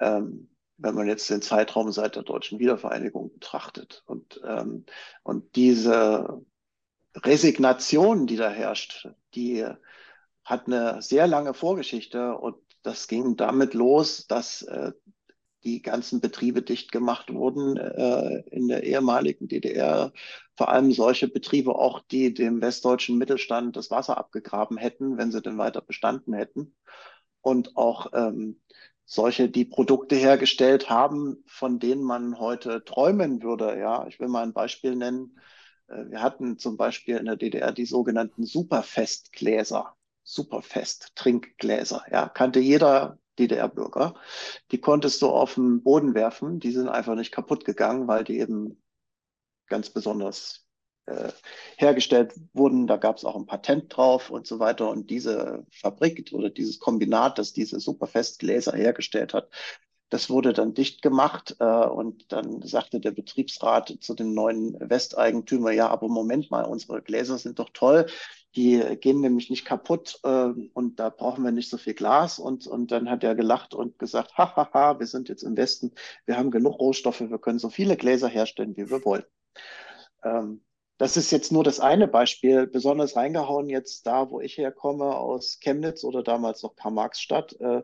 Ähm, 0.00 0.50
wenn 0.78 0.94
man 0.94 1.06
jetzt 1.06 1.28
den 1.28 1.42
Zeitraum 1.42 1.92
seit 1.92 2.16
der 2.16 2.22
deutschen 2.22 2.58
Wiedervereinigung 2.58 3.32
betrachtet. 3.32 4.02
Und, 4.06 4.40
ähm, 4.46 4.86
und 5.24 5.56
diese 5.56 6.40
Resignation, 7.16 8.26
die 8.26 8.36
da 8.36 8.48
herrscht, 8.48 9.08
die 9.34 9.66
hat 10.44 10.66
eine 10.66 11.02
sehr 11.02 11.26
lange 11.26 11.52
Vorgeschichte 11.52 12.34
und 12.36 12.56
das 12.82 13.08
ging 13.08 13.36
damit 13.36 13.74
los, 13.74 14.26
dass 14.28 14.62
äh, 14.62 14.92
die 15.64 15.82
ganzen 15.82 16.20
Betriebe 16.20 16.62
dicht 16.62 16.92
gemacht 16.92 17.32
wurden 17.32 17.76
äh, 17.76 18.40
in 18.50 18.68
der 18.68 18.84
ehemaligen 18.84 19.48
DDR. 19.48 20.12
Vor 20.56 20.68
allem 20.68 20.92
solche 20.92 21.28
Betriebe 21.28 21.74
auch, 21.74 22.00
die 22.10 22.32
dem 22.32 22.60
westdeutschen 22.60 23.18
Mittelstand 23.18 23.76
das 23.76 23.90
Wasser 23.90 24.16
abgegraben 24.16 24.76
hätten, 24.78 25.18
wenn 25.18 25.32
sie 25.32 25.42
denn 25.42 25.58
weiter 25.58 25.80
bestanden 25.80 26.32
hätten. 26.32 26.74
Und 27.40 27.76
auch 27.76 28.10
ähm, 28.14 28.60
solche, 29.08 29.48
die 29.48 29.64
Produkte 29.64 30.16
hergestellt 30.16 30.90
haben, 30.90 31.42
von 31.46 31.78
denen 31.78 32.02
man 32.02 32.38
heute 32.38 32.84
träumen 32.84 33.42
würde. 33.42 33.78
Ja, 33.78 34.06
ich 34.06 34.20
will 34.20 34.28
mal 34.28 34.42
ein 34.42 34.52
Beispiel 34.52 34.94
nennen. 34.96 35.38
Äh, 35.88 36.10
wir 36.10 36.22
hatten 36.22 36.58
zum 36.58 36.76
Beispiel 36.76 37.16
in 37.16 37.24
der 37.24 37.36
DDR 37.36 37.72
die 37.72 37.86
sogenannten 37.86 38.44
Superfestgläser. 38.44 39.96
Superfest-Trinkgläser. 40.24 42.04
Ja, 42.12 42.28
kannte 42.28 42.60
jeder 42.60 43.18
DDR-Bürger. 43.38 44.14
Die 44.72 44.78
konntest 44.78 45.22
du 45.22 45.28
auf 45.28 45.54
den 45.54 45.82
Boden 45.82 46.14
werfen. 46.14 46.60
Die 46.60 46.70
sind 46.70 46.88
einfach 46.88 47.14
nicht 47.14 47.32
kaputt 47.32 47.64
gegangen, 47.64 48.08
weil 48.08 48.24
die 48.24 48.38
eben 48.38 48.82
ganz 49.68 49.88
besonders 49.88 50.67
äh, 51.08 51.32
hergestellt 51.76 52.34
wurden. 52.52 52.86
Da 52.86 52.96
gab 52.96 53.16
es 53.16 53.24
auch 53.24 53.36
ein 53.36 53.46
Patent 53.46 53.96
drauf 53.96 54.30
und 54.30 54.46
so 54.46 54.58
weiter. 54.58 54.90
Und 54.90 55.10
diese 55.10 55.66
Fabrik 55.72 56.30
oder 56.32 56.50
dieses 56.50 56.78
Kombinat, 56.78 57.38
das 57.38 57.52
diese 57.52 57.80
Superfestgläser 57.80 58.72
hergestellt 58.72 59.34
hat, 59.34 59.50
das 60.10 60.30
wurde 60.30 60.52
dann 60.52 60.74
dicht 60.74 61.02
gemacht 61.02 61.56
äh, 61.60 61.64
und 61.64 62.32
dann 62.32 62.62
sagte 62.62 63.00
der 63.00 63.10
Betriebsrat 63.10 63.98
zu 64.00 64.14
dem 64.14 64.32
neuen 64.32 64.74
Westeigentümer, 64.80 65.70
ja, 65.70 65.88
aber 65.88 66.08
Moment 66.08 66.50
mal, 66.50 66.64
unsere 66.64 67.02
Gläser 67.02 67.36
sind 67.36 67.58
doch 67.58 67.70
toll, 67.74 68.06
die 68.56 68.80
gehen 69.00 69.20
nämlich 69.20 69.50
nicht 69.50 69.66
kaputt 69.66 70.20
äh, 70.24 70.52
und 70.72 70.98
da 70.98 71.10
brauchen 71.10 71.44
wir 71.44 71.52
nicht 71.52 71.68
so 71.68 71.76
viel 71.76 71.94
Glas. 71.94 72.38
Und, 72.38 72.66
und 72.66 72.90
dann 72.90 73.10
hat 73.10 73.22
er 73.22 73.34
gelacht 73.34 73.74
und 73.74 73.98
gesagt, 73.98 74.36
hahaha, 74.38 74.98
wir 74.98 75.06
sind 75.06 75.28
jetzt 75.28 75.42
im 75.42 75.56
Westen, 75.56 75.92
wir 76.24 76.38
haben 76.38 76.50
genug 76.50 76.78
Rohstoffe, 76.80 77.20
wir 77.20 77.38
können 77.38 77.58
so 77.58 77.68
viele 77.68 77.96
Gläser 77.96 78.28
herstellen, 78.28 78.76
wie 78.76 78.88
wir 78.88 79.04
wollen. 79.04 79.24
Ähm, 80.24 80.62
das 80.98 81.16
ist 81.16 81.30
jetzt 81.30 81.52
nur 81.52 81.64
das 81.64 81.80
eine 81.80 82.08
Beispiel, 82.08 82.66
besonders 82.66 83.16
reingehauen 83.16 83.68
jetzt 83.68 84.06
da, 84.06 84.30
wo 84.30 84.40
ich 84.40 84.58
herkomme, 84.58 85.16
aus 85.16 85.58
Chemnitz 85.60 86.04
oder 86.04 86.22
damals 86.22 86.62
noch 86.62 86.76
Karl-Marx-Stadt. 86.76 87.58
Äh, 87.60 87.82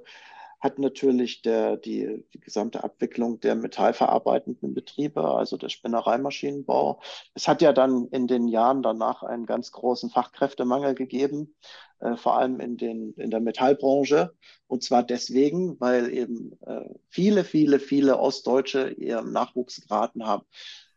hat 0.65 0.79
natürlich 0.79 1.43
der, 1.43 1.77
die, 1.77 2.25
die 2.33 2.41
gesamte 2.41 2.83
Abwicklung 2.83 3.39
der 3.39 3.55
metallverarbeitenden 3.55 4.73
Betriebe, 4.73 5.23
also 5.23 5.59
der 5.59 5.69
Spinnereimaschinenbau. 5.69 7.03
Es 7.35 7.47
hat 7.47 7.61
ja 7.61 7.75
dann 7.75 8.09
in 8.09 8.27
den 8.27 8.49
Jahren 8.49 8.83
danach 8.83 9.23
einen 9.23 9.45
ganz 9.45 9.73
großen 9.73 10.09
Fachkräftemangel 10.09 10.95
gegeben, 10.95 11.55
äh, 12.01 12.17
vor 12.17 12.39
allem 12.39 12.61
in, 12.61 12.79
den, 12.79 13.13
in 13.13 13.31
der 13.31 13.41
Metallbranche. 13.41 14.33
Und 14.67 14.83
zwar 14.83 15.03
deswegen, 15.03 15.79
weil 15.81 16.11
eben 16.11 16.59
äh, 16.67 16.89
viele, 17.11 17.45
viele, 17.45 17.79
viele 17.79 18.19
Ostdeutsche 18.19 18.89
ihren 18.89 19.33
Nachwuchs 19.33 19.83
geraten 19.83 20.27
haben. 20.27 20.47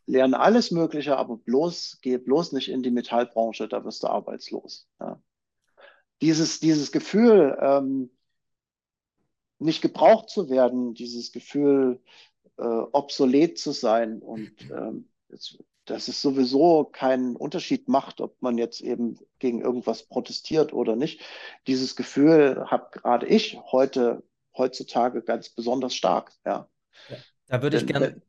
Lernen 0.08 0.34
alles 0.34 0.72
Mögliche, 0.72 1.18
aber 1.18 1.38
bloß, 1.38 2.00
geh 2.02 2.18
bloß 2.18 2.54
nicht 2.54 2.70
in 2.70 2.82
die 2.82 2.92
Metallbranche, 2.92 3.68
da 3.68 3.84
wirst 3.84 4.04
du 4.04 4.08
arbeitslos. 4.08 4.88
Ja. 5.02 5.22
Dieses, 6.22 6.62
dieses 6.62 6.94
Gefühl, 6.94 7.58
ähm, 7.62 8.10
nicht 9.60 9.82
gebraucht 9.82 10.30
zu 10.30 10.50
werden, 10.50 10.94
dieses 10.94 11.34
Gefühl, 11.34 12.02
äh, 12.58 12.64
obsolet 12.64 13.60
zu 13.60 13.72
sein 13.72 14.22
und 14.22 14.52
ähm, 14.72 15.10
jetzt, 15.30 15.60
dass 15.86 16.08
es 16.08 16.22
sowieso 16.22 16.86
keinen 16.86 17.36
Unterschied 17.36 17.90
macht, 17.90 18.22
ob 18.22 18.42
man 18.42 18.58
jetzt 18.58 18.82
eben 18.82 19.20
gegen 19.40 19.62
irgendwas 19.62 20.04
protestiert 20.04 20.74
oder 20.74 20.96
nicht. 20.96 21.22
Dieses 21.68 21.96
Gefühl 21.96 22.66
habe 22.68 22.88
gerade 22.92 23.26
ich 23.28 23.60
heute, 23.72 24.24
heutzutage 24.56 25.22
ganz 25.22 25.50
besonders 25.50 25.96
stark, 25.96 26.32
ja. 26.46 26.70
da 27.48 27.62
würde 27.62 27.78
ich 27.78 27.88
gerne 27.88 28.16
Mhm, 28.16 28.22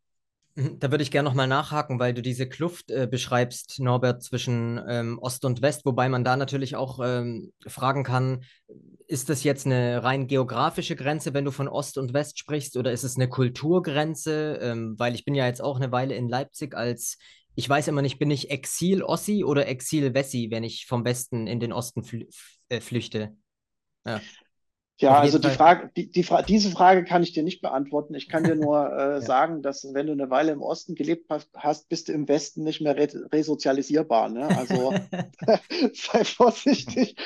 da 0.79 0.91
würde 0.91 1.03
ich 1.03 1.11
gerne 1.11 1.29
nochmal 1.29 1.47
nachhaken, 1.47 1.99
weil 1.99 2.15
du 2.15 2.23
diese 2.23 2.49
Kluft 2.49 2.91
äh, 2.91 3.07
beschreibst, 3.11 3.79
Norbert, 3.81 4.23
zwischen 4.23 4.81
ähm, 4.89 5.19
Ost 5.21 5.45
und 5.45 5.63
West, 5.63 5.85
wobei 5.85 6.09
man 6.09 6.25
da 6.25 6.37
natürlich 6.37 6.75
auch 6.75 6.99
ähm, 7.03 7.53
fragen 7.67 8.03
kann, 8.03 8.43
ist 9.07 9.29
das 9.31 9.45
jetzt 9.45 9.67
eine 9.67 10.03
rein 10.03 10.27
geografische 10.27 10.97
Grenze, 10.97 11.33
wenn 11.33 11.45
du 11.45 11.51
von 11.51 11.69
Ost 11.69 11.97
und 11.97 12.13
West 12.13 12.39
sprichst, 12.39 12.77
oder 12.77 12.93
ist 12.93 13.05
es 13.05 13.17
eine 13.17 13.29
Kulturgrenze? 13.29 14.59
Ähm, 14.61 14.95
weil 14.99 15.15
ich 15.15 15.25
bin 15.25 15.35
ja 15.35 15.47
jetzt 15.47 15.63
auch 15.63 15.77
eine 15.77 15.93
Weile 15.93 16.15
in 16.15 16.29
Leipzig 16.29 16.75
als, 16.75 17.19
ich 17.55 17.69
weiß 17.69 17.89
immer 17.89 18.03
nicht, 18.03 18.19
bin 18.19 18.31
ich 18.31 18.51
Exil-Ossi 18.51 19.45
oder 19.45 19.67
Exil-Wessi, 19.69 20.49
wenn 20.51 20.65
ich 20.65 20.87
vom 20.87 21.05
Westen 21.05 21.47
in 21.47 21.61
den 21.61 21.73
Osten 21.73 22.03
flü 22.03 22.27
äh, 22.69 22.81
flüchte? 22.81 23.37
Ja. 24.05 24.21
Ja, 25.01 25.21
also 25.21 25.39
die 25.39 25.49
Frage, 25.49 25.91
die, 25.97 26.11
die 26.11 26.25
Fra 26.25 26.43
diese 26.43 26.71
Frage 26.71 27.05
kann 27.05 27.23
ich 27.23 27.33
dir 27.33 27.45
nicht 27.45 27.61
beantworten. 27.61 28.15
Ich 28.15 28.29
kann 28.29 28.43
dir 28.43 28.55
nur 28.57 28.91
äh, 28.93 28.97
ja. 28.97 29.21
sagen, 29.21 29.63
dass 29.63 29.87
wenn 29.95 30.09
du 30.09 30.13
eine 30.13 30.29
Weile 30.31 30.53
im 30.53 30.63
Osten 30.63 30.97
gelebt 30.97 31.31
hast, 31.55 31.89
bist 31.89 32.09
du 32.09 32.13
im 32.13 32.27
Westen 32.27 32.65
nicht 32.65 32.81
mehr 32.81 32.97
re 32.97 33.09
resozialisierbar. 33.33 34.29
Ne? 34.29 34.49
Also 34.49 34.93
sei 35.95 36.25
vorsichtig. 36.25 37.17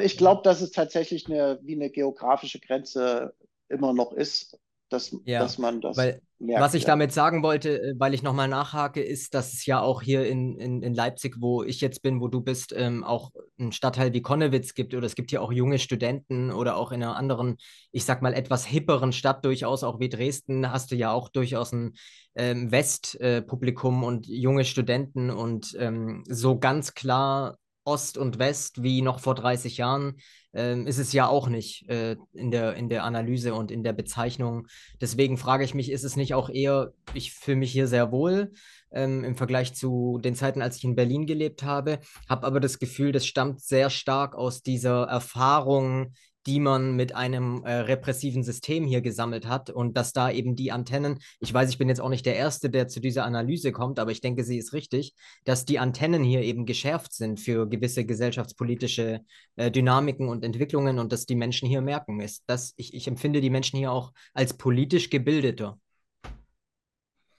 Ich 0.00 0.16
glaube, 0.16 0.42
dass 0.44 0.60
es 0.60 0.70
tatsächlich 0.70 1.26
eine, 1.26 1.58
wie 1.62 1.74
eine 1.74 1.90
geografische 1.90 2.60
Grenze 2.60 3.34
immer 3.68 3.92
noch 3.92 4.12
ist 4.12 4.58
dass, 4.92 5.16
ja, 5.24 5.40
dass 5.40 5.58
man 5.58 5.80
das 5.80 5.96
weil, 5.96 6.20
merkt. 6.38 6.62
Was 6.62 6.74
ich 6.74 6.82
ja. 6.82 6.88
damit 6.88 7.12
sagen 7.12 7.42
wollte, 7.42 7.80
äh, 7.80 7.94
weil 7.98 8.14
ich 8.14 8.22
nochmal 8.22 8.48
nachhake, 8.48 9.02
ist, 9.02 9.34
dass 9.34 9.52
es 9.52 9.66
ja 9.66 9.80
auch 9.80 10.02
hier 10.02 10.26
in, 10.26 10.56
in, 10.58 10.82
in 10.82 10.94
Leipzig, 10.94 11.36
wo 11.40 11.62
ich 11.62 11.80
jetzt 11.80 12.02
bin, 12.02 12.20
wo 12.20 12.28
du 12.28 12.40
bist, 12.40 12.74
ähm, 12.76 13.04
auch 13.04 13.30
einen 13.58 13.72
Stadtteil 13.72 14.12
wie 14.12 14.22
Konnewitz 14.22 14.74
gibt 14.74 14.94
oder 14.94 15.06
es 15.06 15.14
gibt 15.14 15.30
hier 15.30 15.42
auch 15.42 15.52
junge 15.52 15.78
Studenten 15.78 16.50
oder 16.52 16.76
auch 16.76 16.92
in 16.92 17.02
einer 17.02 17.16
anderen, 17.16 17.56
ich 17.92 18.04
sag 18.04 18.22
mal, 18.22 18.34
etwas 18.34 18.66
hipperen 18.66 19.12
Stadt 19.12 19.44
durchaus, 19.44 19.84
auch 19.84 20.00
wie 20.00 20.08
Dresden, 20.08 20.70
hast 20.70 20.90
du 20.90 20.96
ja 20.96 21.12
auch 21.12 21.28
durchaus 21.28 21.72
ein 21.72 21.94
ähm, 22.34 22.70
Westpublikum 22.70 24.02
äh, 24.02 24.06
und 24.06 24.26
junge 24.26 24.64
Studenten 24.64 25.30
und 25.30 25.76
ähm, 25.78 26.24
so 26.28 26.58
ganz 26.58 26.94
klar 26.94 27.56
Ost 27.84 28.18
und 28.18 28.38
West 28.38 28.82
wie 28.82 29.02
noch 29.02 29.20
vor 29.20 29.34
30 29.34 29.76
Jahren 29.76 30.18
ähm, 30.52 30.86
ist 30.86 30.98
es 30.98 31.12
ja 31.12 31.26
auch 31.26 31.48
nicht 31.48 31.88
äh, 31.88 32.16
in, 32.32 32.50
der, 32.50 32.74
in 32.74 32.88
der 32.88 33.04
Analyse 33.04 33.54
und 33.54 33.70
in 33.70 33.82
der 33.82 33.92
Bezeichnung. 33.92 34.66
Deswegen 35.00 35.38
frage 35.38 35.64
ich 35.64 35.74
mich, 35.74 35.90
ist 35.90 36.04
es 36.04 36.16
nicht 36.16 36.34
auch 36.34 36.48
eher, 36.48 36.92
ich 37.14 37.32
fühle 37.32 37.56
mich 37.56 37.72
hier 37.72 37.88
sehr 37.88 38.12
wohl 38.12 38.52
ähm, 38.92 39.24
im 39.24 39.36
Vergleich 39.36 39.74
zu 39.74 40.18
den 40.22 40.34
Zeiten, 40.34 40.62
als 40.62 40.76
ich 40.76 40.84
in 40.84 40.94
Berlin 40.94 41.26
gelebt 41.26 41.62
habe, 41.62 42.00
habe 42.28 42.46
aber 42.46 42.60
das 42.60 42.78
Gefühl, 42.78 43.12
das 43.12 43.26
stammt 43.26 43.60
sehr 43.60 43.90
stark 43.90 44.34
aus 44.34 44.62
dieser 44.62 45.04
Erfahrung 45.04 46.12
die 46.46 46.60
man 46.60 46.96
mit 46.96 47.14
einem 47.14 47.62
äh, 47.64 47.72
repressiven 47.72 48.42
System 48.42 48.84
hier 48.84 49.00
gesammelt 49.00 49.46
hat 49.46 49.70
und 49.70 49.96
dass 49.96 50.12
da 50.12 50.30
eben 50.30 50.56
die 50.56 50.72
Antennen, 50.72 51.18
ich 51.40 51.52
weiß, 51.52 51.70
ich 51.70 51.78
bin 51.78 51.88
jetzt 51.88 52.00
auch 52.00 52.08
nicht 52.08 52.26
der 52.26 52.36
Erste, 52.36 52.70
der 52.70 52.88
zu 52.88 53.00
dieser 53.00 53.24
Analyse 53.24 53.72
kommt, 53.72 53.98
aber 53.98 54.10
ich 54.10 54.20
denke, 54.20 54.44
sie 54.44 54.58
ist 54.58 54.72
richtig, 54.72 55.14
dass 55.44 55.64
die 55.64 55.78
Antennen 55.78 56.24
hier 56.24 56.42
eben 56.42 56.66
geschärft 56.66 57.12
sind 57.12 57.40
für 57.40 57.68
gewisse 57.68 58.04
gesellschaftspolitische 58.04 59.20
äh, 59.56 59.70
Dynamiken 59.70 60.28
und 60.28 60.44
Entwicklungen 60.44 60.98
und 60.98 61.12
dass 61.12 61.26
die 61.26 61.36
Menschen 61.36 61.68
hier 61.68 61.82
merken. 61.82 62.20
Ist, 62.20 62.44
dass 62.46 62.74
ich, 62.76 62.94
ich 62.94 63.06
empfinde 63.06 63.40
die 63.40 63.50
Menschen 63.50 63.78
hier 63.78 63.92
auch 63.92 64.12
als 64.34 64.54
politisch 64.54 65.10
gebildeter. 65.10 65.78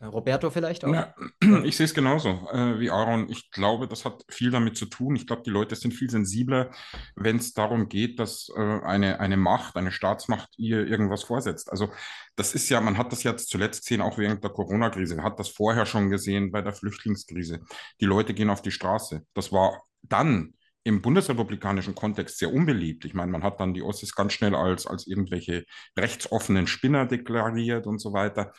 Roberto 0.08 0.50
vielleicht 0.50 0.86
auch? 0.86 0.94
Ja, 0.94 1.14
ich 1.64 1.78
sehe 1.78 1.86
es 1.86 1.94
genauso 1.94 2.48
äh, 2.52 2.80
wie 2.80 2.90
Aaron. 2.90 3.30
Ich 3.30 3.52
glaube, 3.52 3.88
das 3.88 4.06
hat 4.06 4.24
viel 4.30 4.52
damit 4.52 4.78
zu 4.78 4.86
tun. 4.86 5.16
Ich 5.16 5.28
glaube, 5.28 5.44
die 5.44 5.50
Leute 5.50 5.76
sind 5.76 5.94
viel 5.94 6.10
sensibler, 6.10 6.72
wenn 7.16 7.38
es 7.38 7.54
darum 7.54 7.90
geht, 7.90 8.20
dass 8.20 8.52
äh, 8.56 8.60
eine, 8.60 9.20
eine 9.20 9.38
Macht, 9.38 9.76
eine 9.76 9.92
Staatsmacht 9.92 10.50
ihr 10.58 10.86
irgendwas 10.86 11.24
vorsetzt. 11.24 11.72
Also 11.72 11.90
das 12.36 12.56
ist 12.56 12.70
ja, 12.70 12.82
man 12.82 12.98
hat 12.98 13.12
das 13.12 13.24
jetzt 13.24 13.50
zuletzt 13.50 13.84
gesehen, 13.84 14.02
auch 14.02 14.18
während 14.18 14.44
der 14.44 14.52
Corona-Krise, 14.52 15.16
man 15.16 15.26
hat 15.26 15.40
das 15.40 15.50
vorher 15.50 15.86
schon 15.86 16.10
gesehen 16.10 16.52
bei 16.52 16.62
der 16.62 16.74
Flüchtlingskrise. 16.74 17.62
Die 18.00 18.06
Leute 18.06 18.34
gehen 18.34 18.50
auf 18.50 18.62
die 18.62 18.72
Straße. 18.72 19.26
Das 19.34 19.52
war 19.52 19.84
dann 20.02 20.54
im 20.84 21.02
bundesrepublikanischen 21.02 21.96
Kontext 21.96 22.38
sehr 22.40 22.54
unbeliebt. 22.54 23.06
Ich 23.06 23.14
meine, 23.14 23.32
man 23.32 23.44
hat 23.44 23.60
dann 23.60 23.74
die 23.74 23.82
Ossis 23.82 24.16
ganz 24.16 24.34
schnell 24.34 24.54
als, 24.54 24.86
als 24.86 25.08
irgendwelche 25.08 25.66
rechtsoffenen 25.98 26.68
Spinner 26.68 27.06
deklariert 27.06 27.88
und 27.88 28.00
so 28.00 28.12
weiter. 28.12 28.54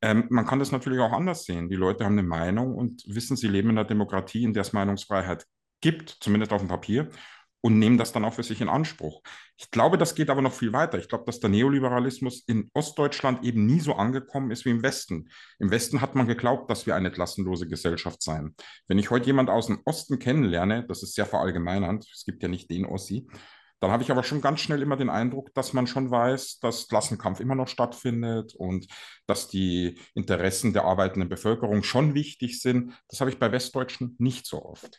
Ähm, 0.00 0.26
man 0.30 0.46
kann 0.46 0.58
das 0.58 0.72
natürlich 0.72 1.00
auch 1.00 1.12
anders 1.12 1.44
sehen. 1.44 1.68
Die 1.68 1.76
Leute 1.76 2.04
haben 2.04 2.18
eine 2.18 2.26
Meinung 2.26 2.74
und 2.74 3.02
wissen, 3.06 3.36
sie 3.36 3.48
leben 3.48 3.70
in 3.70 3.78
einer 3.78 3.86
Demokratie, 3.86 4.44
in 4.44 4.52
der 4.52 4.62
es 4.62 4.72
Meinungsfreiheit 4.72 5.46
gibt, 5.80 6.10
zumindest 6.20 6.52
auf 6.52 6.60
dem 6.60 6.68
Papier, 6.68 7.08
und 7.60 7.78
nehmen 7.78 7.98
das 7.98 8.12
dann 8.12 8.24
auch 8.24 8.34
für 8.34 8.44
sich 8.44 8.60
in 8.60 8.68
Anspruch. 8.68 9.20
Ich 9.56 9.70
glaube, 9.70 9.98
das 9.98 10.14
geht 10.14 10.30
aber 10.30 10.42
noch 10.42 10.52
viel 10.52 10.72
weiter. 10.72 10.98
Ich 10.98 11.08
glaube, 11.08 11.24
dass 11.26 11.40
der 11.40 11.50
Neoliberalismus 11.50 12.44
in 12.46 12.70
Ostdeutschland 12.72 13.44
eben 13.44 13.66
nie 13.66 13.80
so 13.80 13.94
angekommen 13.94 14.52
ist 14.52 14.64
wie 14.64 14.70
im 14.70 14.82
Westen. 14.84 15.28
Im 15.58 15.70
Westen 15.70 16.00
hat 16.00 16.14
man 16.14 16.28
geglaubt, 16.28 16.70
dass 16.70 16.86
wir 16.86 16.94
eine 16.94 17.10
klassenlose 17.10 17.66
Gesellschaft 17.66 18.22
seien. 18.22 18.54
Wenn 18.86 18.98
ich 18.98 19.10
heute 19.10 19.26
jemand 19.26 19.50
aus 19.50 19.66
dem 19.66 19.80
Osten 19.84 20.20
kennenlerne, 20.20 20.86
das 20.86 21.02
ist 21.02 21.14
sehr 21.14 21.26
verallgemeinernd, 21.26 22.06
es 22.14 22.24
gibt 22.24 22.42
ja 22.44 22.48
nicht 22.48 22.70
den 22.70 22.86
Ossi, 22.86 23.26
dann 23.80 23.90
habe 23.90 24.02
ich 24.02 24.10
aber 24.10 24.22
schon 24.22 24.40
ganz 24.40 24.60
schnell 24.60 24.82
immer 24.82 24.96
den 24.96 25.10
Eindruck, 25.10 25.54
dass 25.54 25.72
man 25.72 25.86
schon 25.86 26.10
weiß, 26.10 26.58
dass 26.60 26.88
Klassenkampf 26.88 27.40
immer 27.40 27.54
noch 27.54 27.68
stattfindet 27.68 28.54
und 28.56 28.86
dass 29.26 29.48
die 29.48 29.98
Interessen 30.14 30.72
der 30.72 30.84
arbeitenden 30.84 31.28
Bevölkerung 31.28 31.82
schon 31.82 32.14
wichtig 32.14 32.60
sind. 32.60 32.92
Das 33.08 33.20
habe 33.20 33.30
ich 33.30 33.38
bei 33.38 33.52
Westdeutschen 33.52 34.16
nicht 34.18 34.46
so 34.46 34.64
oft. 34.64 34.98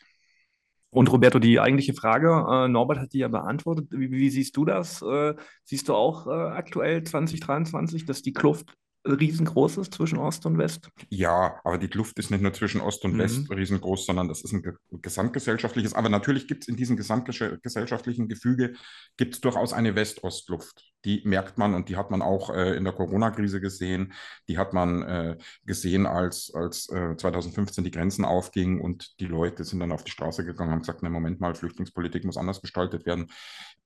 Und 0.92 1.12
Roberto, 1.12 1.38
die 1.38 1.60
eigentliche 1.60 1.94
Frage, 1.94 2.46
äh, 2.50 2.68
Norbert 2.68 2.98
hat 2.98 3.12
die 3.12 3.18
ja 3.18 3.28
beantwortet. 3.28 3.88
Wie, 3.90 4.10
wie 4.10 4.30
siehst 4.30 4.56
du 4.56 4.64
das? 4.64 5.02
Äh, 5.02 5.34
siehst 5.64 5.88
du 5.88 5.94
auch 5.94 6.26
äh, 6.26 6.30
aktuell 6.30 7.04
2023, 7.04 8.06
dass 8.06 8.22
die 8.22 8.32
Kluft 8.32 8.74
riesengroß 9.06 9.78
ist 9.78 9.94
zwischen 9.94 10.18
Ost 10.18 10.44
und 10.46 10.58
West? 10.58 10.90
Ja, 11.08 11.60
aber 11.64 11.78
die 11.78 11.88
Kluft 11.88 12.18
ist 12.18 12.30
nicht 12.30 12.42
nur 12.42 12.52
zwischen 12.52 12.80
Ost 12.80 13.04
und 13.04 13.14
mhm. 13.14 13.18
West 13.18 13.50
riesengroß, 13.50 14.06
sondern 14.06 14.28
das 14.28 14.42
ist 14.42 14.52
ein 14.52 14.62
gesamtgesellschaftliches. 14.90 15.94
Aber 15.94 16.08
natürlich 16.08 16.46
gibt 16.46 16.64
es 16.64 16.68
in 16.68 16.76
diesem 16.76 16.96
gesamtgesellschaftlichen 16.96 18.28
Gefüge 18.28 18.74
gibt 19.16 19.34
es 19.34 19.40
durchaus 19.40 19.72
eine 19.72 19.94
West-Ost-Luft. 19.94 20.84
Die 21.04 21.22
merkt 21.24 21.56
man 21.56 21.74
und 21.74 21.88
die 21.88 21.96
hat 21.96 22.10
man 22.10 22.20
auch 22.20 22.50
äh, 22.50 22.76
in 22.76 22.84
der 22.84 22.92
Corona-Krise 22.92 23.60
gesehen. 23.60 24.12
Die 24.48 24.58
hat 24.58 24.74
man 24.74 25.02
äh, 25.02 25.38
gesehen, 25.64 26.06
als, 26.06 26.52
als 26.54 26.88
äh, 26.90 27.16
2015 27.16 27.84
die 27.84 27.90
Grenzen 27.90 28.24
aufgingen 28.24 28.80
und 28.80 29.18
die 29.20 29.26
Leute 29.26 29.64
sind 29.64 29.80
dann 29.80 29.92
auf 29.92 30.04
die 30.04 30.10
Straße 30.10 30.44
gegangen 30.44 30.68
und 30.68 30.74
haben 30.74 30.80
gesagt, 30.80 31.02
na 31.02 31.08
Moment 31.08 31.40
mal, 31.40 31.54
Flüchtlingspolitik 31.54 32.24
muss 32.24 32.36
anders 32.36 32.60
gestaltet 32.60 33.06
werden. 33.06 33.28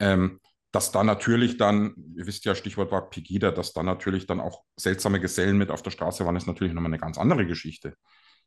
Ähm, 0.00 0.40
dass 0.74 0.90
da 0.90 1.04
natürlich 1.04 1.56
dann, 1.56 1.94
ihr 2.16 2.26
wisst 2.26 2.44
ja, 2.44 2.56
Stichwort 2.56 2.90
war 2.90 3.08
Pegida, 3.08 3.52
dass 3.52 3.72
da 3.72 3.84
natürlich 3.84 4.26
dann 4.26 4.40
auch 4.40 4.64
seltsame 4.76 5.20
Gesellen 5.20 5.56
mit 5.56 5.70
auf 5.70 5.82
der 5.82 5.92
Straße 5.92 6.26
waren, 6.26 6.34
ist 6.34 6.48
natürlich 6.48 6.74
nochmal 6.74 6.90
eine 6.90 6.98
ganz 6.98 7.16
andere 7.16 7.46
Geschichte. 7.46 7.96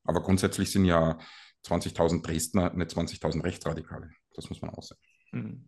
Aber 0.04 0.22
grundsätzlich 0.22 0.70
sind 0.70 0.84
ja 0.84 1.18
20.000 1.66 2.26
Dresdner 2.26 2.74
nicht 2.74 2.92
20.000 2.92 3.44
Rechtsradikale. 3.44 4.10
Das 4.36 4.50
muss 4.50 4.62
man 4.62 4.72
auch. 4.72 4.84
Mhm. 5.32 5.68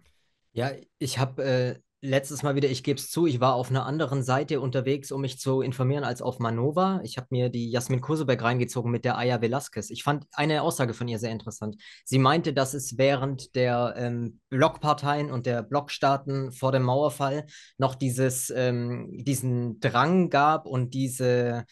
Ja, 0.52 0.72
ich 0.98 1.18
habe 1.18 1.44
äh, 1.44 1.80
letztes 2.02 2.44
Mal 2.44 2.56
wieder, 2.56 2.70
ich 2.70 2.84
gebe 2.84 3.00
es 3.00 3.10
zu, 3.10 3.28
ich 3.28 3.40
war 3.40 3.56
auf 3.56 3.70
einer 3.70 3.86
anderen 3.86 4.24
Seite 4.24 4.62
unterwegs, 4.62 5.12
um 5.12 5.22
mich 5.22 5.40
zu 5.40 5.62
informieren 5.62 6.04
als 6.04 6.22
auf 6.22 6.40
Manova. 6.40 7.02
Ich 7.04 7.18
habe 7.18 7.28
mir 7.30 7.50
die 7.50 7.70
Jasmin 7.70 8.02
Kurseberg 8.02 8.42
reingezogen 8.42 8.92
mit 8.92 9.06
der 9.06 9.18
Aya 9.18 9.42
Velasquez. 9.42 9.90
Ich 9.90 10.04
fand 10.04 10.26
eine 10.32 10.62
Aussage 10.62 10.94
von 10.94 11.08
ihr 11.08 11.20
sehr 11.20 11.32
interessant. 11.32 11.76
Sie 12.06 12.20
meinte, 12.20 12.54
dass 12.54 12.74
es 12.74 12.98
während 12.98 13.56
der 13.56 13.96
ähm, 13.98 14.40
Blockparteien 14.50 15.30
und 15.30 15.46
der 15.46 15.62
Blockstaaten 15.62 16.52
vor 16.52 16.72
dem 16.72 16.84
Mauerfall 16.84 17.46
noch 17.78 17.96
dieses, 17.96 18.50
ähm, 18.56 19.10
diesen 19.12 19.80
Drang 19.80 20.30
gab 20.30 20.66
und 20.66 20.94
diese 20.94 21.66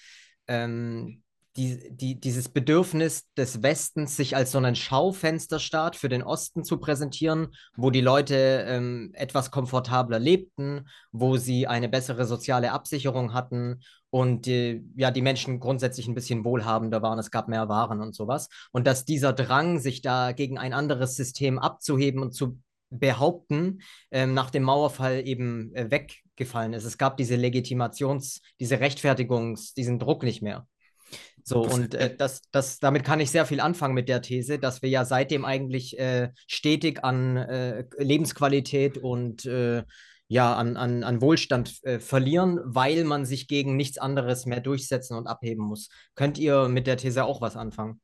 ähm, 0.48 1.24
die, 1.58 1.90
die, 1.90 2.20
dieses 2.20 2.50
Bedürfnis 2.50 3.26
des 3.36 3.64
Westens, 3.64 4.16
sich 4.16 4.36
als 4.36 4.52
so 4.52 4.60
einen 4.60 4.76
Schaufensterstaat 4.76 5.96
für 5.96 6.08
den 6.08 6.22
Osten 6.22 6.64
zu 6.64 6.78
präsentieren, 6.78 7.48
wo 7.76 7.90
die 7.90 8.02
Leute 8.02 8.66
ähm, 8.68 9.12
etwas 9.14 9.50
komfortabler 9.50 10.20
lebten, 10.20 10.88
wo 11.12 11.38
sie 11.38 11.68
eine 11.68 11.90
bessere 11.90 12.26
soziale 12.26 12.72
Absicherung 12.72 13.34
hatten 13.34 13.82
und 14.10 14.48
äh, 14.48 14.82
ja, 14.96 15.12
die 15.12 15.22
Menschen 15.22 15.60
grundsätzlich 15.60 16.08
ein 16.08 16.16
bisschen 16.16 16.46
wohlhabender 16.46 17.02
waren, 17.02 17.20
es 17.20 17.32
gab 17.32 17.48
mehr 17.48 17.68
Waren 17.70 18.02
und 18.02 18.16
sowas. 18.16 18.50
Und 18.72 18.88
dass 18.88 19.04
dieser 19.04 19.34
Drang, 19.34 19.80
sich 19.80 20.02
da 20.02 20.32
gegen 20.32 20.58
ein 20.58 20.74
anderes 20.74 21.16
System 21.16 21.60
abzuheben 21.60 22.22
und 22.22 22.34
zu 22.34 22.60
behaupten, 22.90 23.82
ähm, 24.12 24.34
nach 24.34 24.50
dem 24.50 24.64
Mauerfall 24.64 25.28
eben 25.28 25.74
äh, 25.76 25.92
weggefallen 25.92 26.74
ist. 26.74 26.86
Es 26.86 26.98
gab 26.98 27.18
diese 27.18 27.36
Legitimations-, 27.36 28.42
diese 28.60 28.80
Rechtfertigungs-, 28.80 29.74
diesen 29.76 30.00
Druck 30.00 30.24
nicht 30.24 30.42
mehr. 30.42 30.68
So, 31.48 31.64
das, 31.64 31.74
und 31.74 31.96
äh, 31.96 32.14
das, 32.14 32.42
das, 32.52 32.78
damit 32.80 33.06
kann 33.06 33.22
ich 33.22 33.32
sehr 33.32 33.46
viel 33.46 33.62
anfangen 33.62 33.94
mit 33.94 34.10
der 34.10 34.22
These, 34.22 34.60
dass 34.60 34.82
wir 34.82 34.90
ja 34.90 35.06
seitdem 35.06 35.46
eigentlich 35.46 35.98
äh, 35.98 36.32
stetig 36.46 37.06
an 37.06 37.38
äh, 37.38 37.86
Lebensqualität 37.98 38.98
und 38.98 39.46
äh, 39.46 39.84
ja, 40.28 40.54
an, 40.56 40.76
an, 40.76 41.06
an 41.06 41.22
Wohlstand 41.22 41.82
äh, 41.84 42.00
verlieren, 42.00 42.60
weil 42.66 43.06
man 43.06 43.26
sich 43.26 43.48
gegen 43.48 43.78
nichts 43.78 43.98
anderes 43.98 44.46
mehr 44.46 44.60
durchsetzen 44.60 45.16
und 45.16 45.28
abheben 45.28 45.64
muss. 45.64 45.88
Könnt 46.16 46.38
ihr 46.38 46.68
mit 46.68 46.86
der 46.86 46.98
These 46.98 47.24
auch 47.24 47.40
was 47.40 47.56
anfangen? 47.56 48.02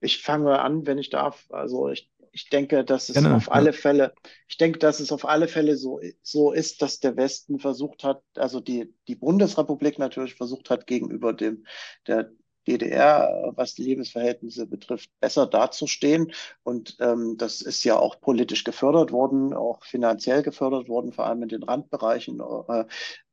Ich 0.00 0.22
fange 0.22 0.60
an, 0.60 0.86
wenn 0.86 0.98
ich 0.98 1.10
darf. 1.10 1.46
Also 1.50 1.88
ich 1.88 2.09
ich 2.32 2.48
denke, 2.48 2.84
dass 2.84 3.08
es 3.08 3.16
genau, 3.16 3.36
auf 3.36 3.50
alle 3.50 3.72
Fälle, 3.72 4.14
ich 4.48 4.56
denke, 4.56 4.78
dass 4.78 5.00
es 5.00 5.12
auf 5.12 5.24
alle 5.24 5.48
Fälle 5.48 5.76
so, 5.76 6.00
so 6.22 6.52
ist, 6.52 6.82
dass 6.82 7.00
der 7.00 7.16
Westen 7.16 7.58
versucht 7.58 8.04
hat, 8.04 8.22
also 8.36 8.60
die, 8.60 8.94
die 9.08 9.16
Bundesrepublik 9.16 9.98
natürlich 9.98 10.34
versucht 10.34 10.70
hat, 10.70 10.86
gegenüber 10.86 11.32
dem, 11.32 11.66
der, 12.06 12.30
DDR, 12.66 13.52
was 13.56 13.74
die 13.74 13.82
Lebensverhältnisse 13.82 14.66
betrifft, 14.66 15.10
besser 15.20 15.46
dazustehen. 15.46 16.32
Und 16.62 16.96
ähm, 17.00 17.36
das 17.38 17.62
ist 17.62 17.84
ja 17.84 17.98
auch 17.98 18.20
politisch 18.20 18.64
gefördert 18.64 19.12
worden, 19.12 19.54
auch 19.54 19.84
finanziell 19.84 20.42
gefördert 20.42 20.88
worden, 20.88 21.12
vor 21.12 21.26
allem 21.26 21.42
in 21.42 21.48
den 21.48 21.62
Randbereichen. 21.62 22.40
Äh, 22.40 22.84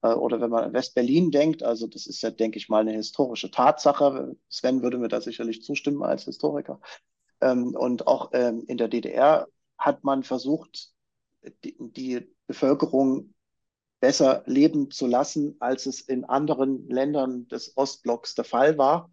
äh, 0.01 0.13
oder 0.13 0.39
wenn 0.41 0.49
man 0.49 0.63
an 0.63 0.73
West-Berlin 0.73 1.31
denkt, 1.31 1.61
also 1.63 1.87
das 1.87 2.07
ist 2.07 2.21
ja, 2.21 2.31
denke 2.31 2.57
ich 2.57 2.69
mal, 2.69 2.81
eine 2.81 2.93
historische 2.93 3.51
Tatsache. 3.51 4.35
Sven 4.49 4.81
würde 4.81 4.97
mir 4.97 5.09
da 5.09 5.21
sicherlich 5.21 5.61
zustimmen 5.61 6.03
als 6.03 6.23
Historiker. 6.23 6.79
Ähm, 7.41 7.75
und 7.75 8.07
auch 8.07 8.31
ähm, 8.33 8.63
in 8.67 8.77
der 8.77 8.87
DDR 8.87 9.47
hat 9.77 10.03
man 10.03 10.23
versucht, 10.23 10.91
die, 11.63 11.75
die 11.79 12.27
Bevölkerung 12.47 13.33
besser 13.99 14.43
leben 14.45 14.91
zu 14.91 15.07
lassen, 15.07 15.55
als 15.59 15.85
es 15.85 16.01
in 16.01 16.23
anderen 16.25 16.87
Ländern 16.89 17.47
des 17.47 17.75
Ostblocks 17.77 18.35
der 18.35 18.45
Fall 18.45 18.77
war. 18.77 19.11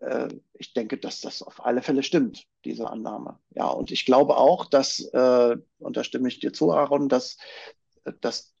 Äh, 0.00 0.28
ich 0.54 0.72
denke, 0.72 0.98
dass 0.98 1.20
das 1.20 1.42
auf 1.42 1.64
alle 1.64 1.82
Fälle 1.82 2.02
stimmt, 2.02 2.46
diese 2.64 2.88
Annahme. 2.88 3.38
Ja, 3.50 3.68
und 3.68 3.90
ich 3.90 4.04
glaube 4.04 4.36
auch, 4.36 4.66
dass, 4.66 5.00
äh, 5.00 5.56
und 5.78 5.96
da 5.96 6.04
stimme 6.04 6.28
ich 6.28 6.40
dir 6.40 6.52
zu, 6.52 6.72
Aaron, 6.72 7.08
dass, 7.08 7.36
dass 8.20 8.54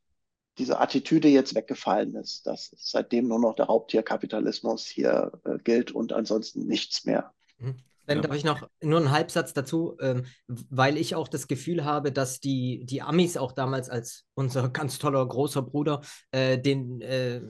diese 0.58 0.80
Attitüde 0.80 1.28
jetzt 1.28 1.54
weggefallen 1.54 2.14
ist, 2.14 2.46
dass 2.46 2.74
seitdem 2.78 3.28
nur 3.28 3.38
noch 3.38 3.54
der 3.54 3.66
Raubtierkapitalismus 3.66 4.86
hier 4.86 5.32
äh, 5.44 5.58
gilt 5.58 5.90
und 5.90 6.12
ansonsten 6.12 6.66
nichts 6.66 7.04
mehr. 7.04 7.34
Mhm. 7.58 7.76
Dann 8.06 8.18
ja. 8.18 8.22
darf 8.22 8.36
ich 8.36 8.44
noch 8.44 8.68
nur 8.82 9.00
einen 9.00 9.10
Halbsatz 9.10 9.52
dazu, 9.52 9.96
ähm, 10.00 10.24
weil 10.46 10.96
ich 10.96 11.14
auch 11.14 11.28
das 11.28 11.48
Gefühl 11.48 11.84
habe, 11.84 12.12
dass 12.12 12.40
die, 12.40 12.84
die 12.84 13.02
Amis 13.02 13.36
auch 13.36 13.52
damals 13.52 13.90
als 13.90 14.24
unser 14.34 14.68
ganz 14.70 14.98
toller 14.98 15.26
großer 15.26 15.62
Bruder 15.62 16.00
äh, 16.30 16.58
den 16.58 17.00
äh, 17.00 17.40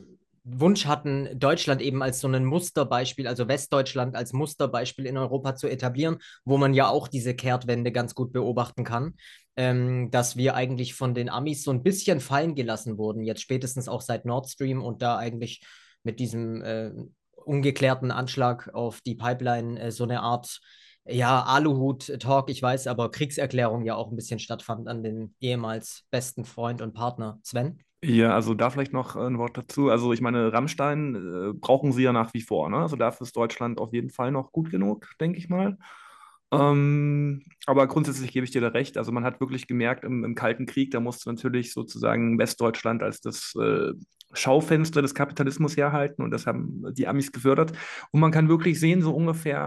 Wunsch 0.48 0.86
hatten, 0.86 1.28
Deutschland 1.38 1.82
eben 1.82 2.02
als 2.02 2.20
so 2.20 2.28
ein 2.28 2.44
Musterbeispiel, 2.44 3.26
also 3.26 3.48
Westdeutschland 3.48 4.14
als 4.14 4.32
Musterbeispiel 4.32 5.04
in 5.04 5.18
Europa 5.18 5.56
zu 5.56 5.66
etablieren, 5.66 6.18
wo 6.44 6.56
man 6.56 6.72
ja 6.72 6.88
auch 6.88 7.08
diese 7.08 7.34
Kehrtwende 7.34 7.90
ganz 7.90 8.14
gut 8.14 8.32
beobachten 8.32 8.84
kann, 8.84 9.14
ähm, 9.56 10.10
dass 10.12 10.36
wir 10.36 10.54
eigentlich 10.54 10.94
von 10.94 11.14
den 11.14 11.28
Amis 11.28 11.64
so 11.64 11.72
ein 11.72 11.82
bisschen 11.82 12.20
fallen 12.20 12.54
gelassen 12.54 12.96
wurden, 12.96 13.24
jetzt 13.24 13.40
spätestens 13.40 13.88
auch 13.88 14.00
seit 14.00 14.24
Nord 14.24 14.48
Stream 14.48 14.84
und 14.84 15.02
da 15.02 15.16
eigentlich 15.16 15.64
mit 16.04 16.20
diesem 16.20 16.62
äh, 16.62 16.92
ungeklärten 17.46 18.10
Anschlag 18.10 18.74
auf 18.74 19.00
die 19.00 19.14
Pipeline 19.14 19.80
äh, 19.80 19.92
so 19.92 20.04
eine 20.04 20.20
Art 20.20 20.60
ja, 21.08 21.42
Aluhut-Talk, 21.44 22.50
ich 22.50 22.60
weiß, 22.60 22.88
aber 22.88 23.10
Kriegserklärung 23.10 23.84
ja 23.84 23.94
auch 23.94 24.10
ein 24.10 24.16
bisschen 24.16 24.40
stattfand 24.40 24.88
an 24.88 25.02
den 25.04 25.34
ehemals 25.40 26.04
besten 26.10 26.44
Freund 26.44 26.82
und 26.82 26.94
Partner 26.94 27.38
Sven. 27.44 27.78
Ja, 28.02 28.34
also 28.34 28.54
da 28.54 28.70
vielleicht 28.70 28.92
noch 28.92 29.16
ein 29.16 29.38
Wort 29.38 29.56
dazu. 29.56 29.88
Also 29.90 30.12
ich 30.12 30.20
meine, 30.20 30.52
Rammstein 30.52 31.14
äh, 31.14 31.52
brauchen 31.54 31.92
sie 31.92 32.02
ja 32.02 32.12
nach 32.12 32.34
wie 32.34 32.42
vor, 32.42 32.68
ne? 32.68 32.78
Also 32.78 32.96
dafür 32.96 33.24
ist 33.24 33.36
Deutschland 33.36 33.78
auf 33.78 33.92
jeden 33.92 34.10
Fall 34.10 34.32
noch 34.32 34.52
gut 34.52 34.70
genug, 34.70 35.14
denke 35.20 35.38
ich 35.38 35.48
mal. 35.48 35.78
Ähm, 36.52 37.42
aber 37.66 37.86
grundsätzlich 37.88 38.32
gebe 38.32 38.44
ich 38.44 38.52
dir 38.52 38.60
da 38.60 38.68
recht. 38.68 38.96
Also 38.98 39.12
man 39.12 39.24
hat 39.24 39.40
wirklich 39.40 39.66
gemerkt, 39.66 40.04
im, 40.04 40.24
im 40.24 40.34
Kalten 40.34 40.66
Krieg, 40.66 40.90
da 40.92 41.00
musste 41.00 41.28
natürlich 41.28 41.72
sozusagen 41.72 42.38
Westdeutschland 42.38 43.02
als 43.02 43.20
das 43.20 43.54
äh, 43.60 43.92
Schaufenster 44.32 45.02
des 45.02 45.14
Kapitalismus 45.14 45.76
herhalten 45.76 46.22
und 46.22 46.30
das 46.30 46.46
haben 46.46 46.84
die 46.92 47.06
Amis 47.06 47.32
gefördert. 47.32 47.72
Und 48.10 48.20
man 48.20 48.32
kann 48.32 48.48
wirklich 48.48 48.78
sehen, 48.78 49.02
so 49.02 49.14
ungefähr 49.14 49.60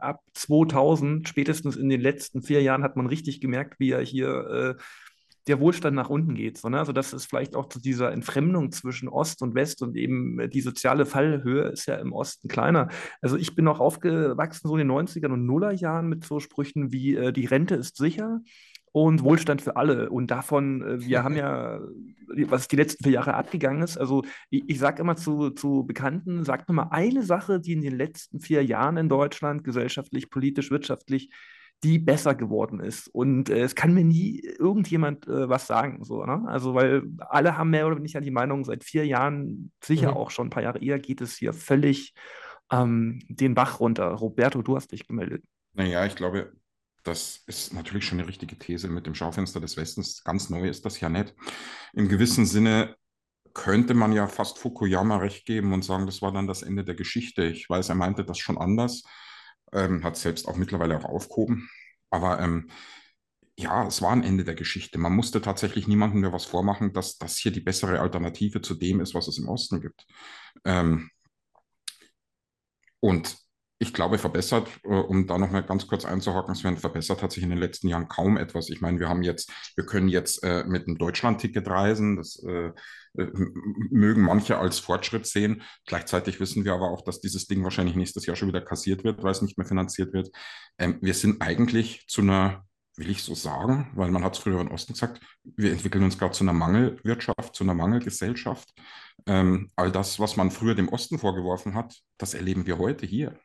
ab 0.00 0.20
2000, 0.34 1.28
spätestens 1.28 1.76
in 1.76 1.88
den 1.88 2.00
letzten 2.00 2.42
vier 2.42 2.62
Jahren, 2.62 2.82
hat 2.82 2.96
man 2.96 3.06
richtig 3.06 3.40
gemerkt, 3.40 3.78
wie 3.78 3.90
er 3.90 4.02
hier 4.02 4.76
äh, 4.78 4.82
der 5.48 5.60
Wohlstand 5.60 5.96
nach 5.96 6.10
unten 6.10 6.34
geht. 6.34 6.58
So, 6.58 6.68
ne? 6.68 6.78
Also 6.78 6.92
das 6.92 7.12
ist 7.12 7.26
vielleicht 7.26 7.56
auch 7.56 7.68
zu 7.68 7.80
dieser 7.80 8.12
Entfremdung 8.12 8.70
zwischen 8.72 9.08
Ost 9.08 9.42
und 9.42 9.54
West 9.54 9.82
und 9.82 9.96
eben 9.96 10.38
äh, 10.38 10.48
die 10.48 10.60
soziale 10.60 11.06
Fallhöhe 11.06 11.64
ist 11.68 11.86
ja 11.86 11.96
im 11.96 12.12
Osten 12.12 12.48
kleiner. 12.48 12.88
Also 13.20 13.36
ich 13.36 13.54
bin 13.54 13.66
auch 13.68 13.80
aufgewachsen 13.80 14.68
so 14.68 14.76
in 14.76 14.86
den 14.86 14.90
90er 14.90 15.28
und 15.32 15.46
Nullerjahren 15.46 16.08
mit 16.08 16.24
so 16.24 16.40
Sprüchen 16.40 16.92
wie 16.92 17.16
äh, 17.16 17.32
die 17.32 17.46
Rente 17.46 17.74
ist 17.74 17.96
sicher 17.96 18.40
und 18.92 19.22
Wohlstand 19.22 19.62
für 19.62 19.76
alle. 19.76 20.10
Und 20.10 20.30
davon, 20.30 20.82
äh, 20.82 21.00
wir 21.04 21.22
haben 21.22 21.36
ja, 21.36 21.80
was 22.46 22.68
die 22.68 22.76
letzten 22.76 23.04
vier 23.04 23.12
Jahre 23.12 23.34
abgegangen 23.34 23.82
ist, 23.82 23.96
also 23.96 24.24
ich, 24.50 24.64
ich 24.68 24.78
sage 24.78 25.02
immer 25.02 25.16
zu, 25.16 25.50
zu 25.50 25.84
Bekannten, 25.86 26.44
sagt 26.44 26.68
mir 26.68 26.74
mal 26.74 26.88
eine 26.90 27.22
Sache, 27.22 27.60
die 27.60 27.72
in 27.72 27.82
den 27.82 27.96
letzten 27.96 28.40
vier 28.40 28.64
Jahren 28.64 28.96
in 28.96 29.08
Deutschland 29.08 29.64
gesellschaftlich, 29.64 30.30
politisch, 30.30 30.70
wirtschaftlich 30.70 31.30
die 31.84 31.98
besser 31.98 32.34
geworden 32.34 32.80
ist. 32.80 33.08
Und 33.08 33.50
äh, 33.50 33.60
es 33.60 33.74
kann 33.74 33.94
mir 33.94 34.04
nie 34.04 34.40
irgendjemand 34.40 35.26
äh, 35.28 35.48
was 35.48 35.66
sagen. 35.66 36.04
So, 36.04 36.24
ne? 36.24 36.44
Also, 36.48 36.74
weil 36.74 37.04
alle 37.18 37.56
haben 37.56 37.70
mehr 37.70 37.86
oder 37.86 37.96
weniger 37.96 38.20
die 38.20 38.30
Meinung, 38.30 38.64
seit 38.64 38.84
vier 38.84 39.06
Jahren, 39.06 39.70
sicher 39.82 40.10
mhm. 40.10 40.16
auch 40.16 40.30
schon 40.30 40.48
ein 40.48 40.50
paar 40.50 40.62
Jahre 40.62 40.80
eher, 40.80 40.98
geht 40.98 41.20
es 41.20 41.36
hier 41.36 41.52
völlig 41.52 42.14
ähm, 42.72 43.20
den 43.28 43.54
Bach 43.54 43.80
runter. 43.80 44.08
Roberto, 44.08 44.62
du 44.62 44.76
hast 44.76 44.92
dich 44.92 45.06
gemeldet. 45.06 45.44
Naja, 45.74 46.04
ich 46.04 46.16
glaube, 46.16 46.52
das 47.04 47.44
ist 47.46 47.72
natürlich 47.72 48.04
schon 48.04 48.18
eine 48.18 48.28
richtige 48.28 48.58
These 48.58 48.88
mit 48.88 49.06
dem 49.06 49.14
Schaufenster 49.14 49.60
des 49.60 49.76
Westens. 49.76 50.24
Ganz 50.24 50.50
neu 50.50 50.68
ist 50.68 50.84
das 50.84 51.00
ja 51.00 51.08
nicht. 51.08 51.34
Im 51.92 52.08
gewissen 52.08 52.44
Sinne 52.44 52.96
könnte 53.54 53.94
man 53.94 54.12
ja 54.12 54.26
fast 54.26 54.58
Fukuyama 54.58 55.18
recht 55.18 55.46
geben 55.46 55.72
und 55.72 55.84
sagen, 55.84 56.06
das 56.06 56.22
war 56.22 56.32
dann 56.32 56.46
das 56.46 56.62
Ende 56.62 56.84
der 56.84 56.96
Geschichte. 56.96 57.44
Ich 57.44 57.70
weiß, 57.70 57.88
er 57.88 57.94
meinte 57.94 58.24
das 58.24 58.38
schon 58.38 58.58
anders 58.58 59.04
ähm, 59.72 60.04
hat 60.04 60.16
selbst 60.16 60.48
auch 60.48 60.56
mittlerweile 60.56 60.98
auch 60.98 61.04
aufgehoben. 61.04 61.68
Aber 62.10 62.40
ähm, 62.40 62.70
ja, 63.58 63.86
es 63.86 64.02
war 64.02 64.12
ein 64.12 64.22
Ende 64.22 64.44
der 64.44 64.54
Geschichte. 64.54 64.98
Man 64.98 65.14
musste 65.14 65.42
tatsächlich 65.42 65.88
niemandem 65.88 66.20
mehr 66.20 66.32
was 66.32 66.44
vormachen, 66.44 66.92
dass 66.92 67.18
das 67.18 67.36
hier 67.36 67.52
die 67.52 67.60
bessere 67.60 68.00
Alternative 68.00 68.62
zu 68.62 68.74
dem 68.74 69.00
ist, 69.00 69.14
was 69.14 69.28
es 69.28 69.38
im 69.38 69.48
Osten 69.48 69.80
gibt. 69.80 70.06
Ähm, 70.64 71.10
und 73.00 73.36
ich 73.80 73.94
glaube, 73.94 74.18
verbessert, 74.18 74.68
äh, 74.84 74.88
um 74.88 75.26
da 75.26 75.38
nochmal 75.38 75.62
ganz 75.62 75.86
kurz 75.86 76.04
einzuhaken, 76.04 76.54
Sven, 76.54 76.76
verbessert 76.76 77.22
hat 77.22 77.32
sich 77.32 77.42
in 77.44 77.50
den 77.50 77.58
letzten 77.58 77.88
Jahren 77.88 78.08
kaum 78.08 78.36
etwas. 78.36 78.70
Ich 78.70 78.80
meine, 78.80 78.98
wir 78.98 79.08
haben 79.08 79.22
jetzt, 79.22 79.52
wir 79.76 79.86
können 79.86 80.08
jetzt 80.08 80.42
äh, 80.42 80.64
mit 80.64 80.86
einem 80.86 80.98
Deutschland-Ticket 80.98 81.68
reisen. 81.68 82.16
Das 82.16 82.42
äh, 82.44 82.72
äh 83.18 83.26
mögen 83.90 84.22
manche 84.22 84.58
als 84.58 84.80
Fortschritt 84.80 85.26
sehen. 85.26 85.62
Gleichzeitig 85.86 86.40
wissen 86.40 86.64
wir 86.64 86.74
aber 86.74 86.90
auch, 86.90 87.02
dass 87.02 87.20
dieses 87.20 87.46
Ding 87.46 87.62
wahrscheinlich 87.62 87.96
nächstes 87.96 88.26
Jahr 88.26 88.36
schon 88.36 88.48
wieder 88.48 88.60
kassiert 88.60 89.04
wird, 89.04 89.22
weil 89.22 89.32
es 89.32 89.42
nicht 89.42 89.58
mehr 89.58 89.66
finanziert 89.66 90.12
wird. 90.12 90.30
Ähm, 90.78 90.98
wir 91.00 91.14
sind 91.14 91.40
eigentlich 91.40 92.06
zu 92.08 92.22
einer 92.22 92.64
will 92.96 93.10
ich 93.10 93.22
so 93.22 93.34
sagen, 93.36 93.92
weil 93.94 94.10
man 94.10 94.24
hat 94.24 94.34
es 94.34 94.40
früher 94.40 94.60
im 94.60 94.72
Osten 94.72 94.94
gesagt, 94.94 95.20
wir 95.44 95.70
entwickeln 95.70 96.02
uns 96.02 96.18
gerade 96.18 96.32
zu 96.32 96.42
einer 96.42 96.52
Mangelwirtschaft, 96.52 97.54
zu 97.54 97.62
einer 97.62 97.74
Mangelgesellschaft. 97.74 98.74
Ähm, 99.26 99.70
all 99.76 99.92
das, 99.92 100.18
was 100.18 100.36
man 100.36 100.50
früher 100.50 100.74
dem 100.74 100.88
Osten 100.88 101.16
vorgeworfen 101.16 101.74
hat, 101.74 101.96
das 102.18 102.34
erleben 102.34 102.66
wir 102.66 102.78
heute 102.78 103.06
hier. 103.06 103.38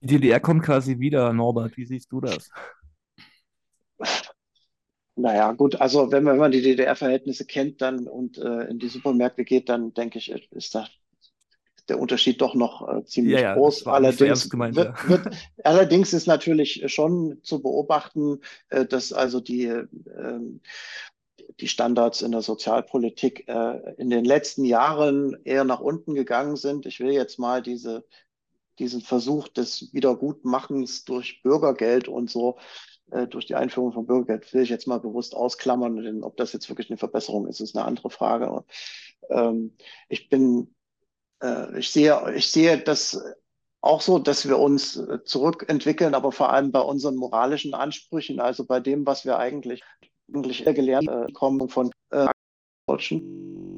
Die 0.00 0.06
DDR 0.06 0.40
kommt 0.40 0.64
quasi 0.64 0.98
wieder, 0.98 1.32
Norbert. 1.32 1.76
Wie 1.76 1.84
siehst 1.84 2.10
du 2.10 2.20
das? 2.20 2.50
Naja, 5.16 5.52
gut, 5.52 5.78
also 5.80 6.10
wenn 6.10 6.24
man, 6.24 6.34
wenn 6.34 6.40
man 6.40 6.52
die 6.52 6.62
DDR-Verhältnisse 6.62 7.44
kennt 7.44 7.82
dann 7.82 8.08
und 8.08 8.38
äh, 8.38 8.64
in 8.64 8.78
die 8.78 8.88
Supermärkte 8.88 9.44
geht, 9.44 9.68
dann 9.68 9.92
denke 9.92 10.18
ich, 10.18 10.30
ist 10.30 10.74
da 10.74 10.86
der 11.90 11.98
Unterschied 11.98 12.40
doch 12.40 12.54
noch 12.54 12.88
äh, 12.88 13.04
ziemlich 13.04 13.34
ja, 13.34 13.40
ja, 13.40 13.54
groß. 13.54 13.86
Allerdings, 13.86 14.48
gemeint, 14.48 14.76
wird, 14.76 14.96
ja. 14.96 15.08
wird, 15.08 15.36
allerdings 15.64 16.12
ist 16.14 16.26
natürlich 16.26 16.84
schon 16.86 17.40
zu 17.42 17.60
beobachten, 17.60 18.40
äh, 18.68 18.86
dass 18.86 19.12
also 19.12 19.40
die, 19.40 19.64
äh, 19.64 19.86
die 21.58 21.68
Standards 21.68 22.22
in 22.22 22.32
der 22.32 22.42
Sozialpolitik 22.42 23.46
äh, 23.48 23.94
in 23.98 24.08
den 24.08 24.24
letzten 24.24 24.64
Jahren 24.64 25.36
eher 25.44 25.64
nach 25.64 25.80
unten 25.80 26.14
gegangen 26.14 26.56
sind. 26.56 26.86
Ich 26.86 27.00
will 27.00 27.10
jetzt 27.10 27.38
mal 27.38 27.60
diese 27.60 28.06
diesen 28.80 29.02
Versuch 29.02 29.48
des 29.48 29.92
Wiedergutmachens 29.92 31.04
durch 31.04 31.42
Bürgergeld 31.42 32.08
und 32.08 32.30
so, 32.30 32.58
äh, 33.10 33.26
durch 33.26 33.46
die 33.46 33.54
Einführung 33.54 33.92
von 33.92 34.06
Bürgergeld, 34.06 34.52
will 34.52 34.62
ich 34.62 34.70
jetzt 34.70 34.88
mal 34.88 34.98
bewusst 34.98 35.36
ausklammern. 35.36 35.96
Denn 35.96 36.24
ob 36.24 36.36
das 36.36 36.52
jetzt 36.52 36.68
wirklich 36.68 36.90
eine 36.90 36.96
Verbesserung 36.96 37.46
ist, 37.46 37.60
ist 37.60 37.76
eine 37.76 37.84
andere 37.84 38.10
Frage. 38.10 38.64
Ähm, 39.28 39.76
ich 40.08 40.28
bin, 40.28 40.74
äh, 41.42 41.78
ich 41.78 41.90
sehe, 41.90 42.34
ich 42.34 42.50
sehe 42.50 42.78
das 42.78 43.22
auch 43.82 44.00
so, 44.00 44.18
dass 44.18 44.48
wir 44.48 44.58
uns 44.58 44.96
äh, 44.96 45.22
zurückentwickeln, 45.24 46.14
aber 46.14 46.32
vor 46.32 46.52
allem 46.52 46.72
bei 46.72 46.80
unseren 46.80 47.16
moralischen 47.16 47.74
Ansprüchen, 47.74 48.40
also 48.40 48.64
bei 48.64 48.80
dem, 48.80 49.06
was 49.06 49.24
wir 49.24 49.38
eigentlich, 49.38 49.82
eigentlich 50.32 50.64
gelernt 50.64 51.08
haben 51.08 51.68
von 51.68 51.90
äh, 52.10 52.28
Deutschen 52.86 53.69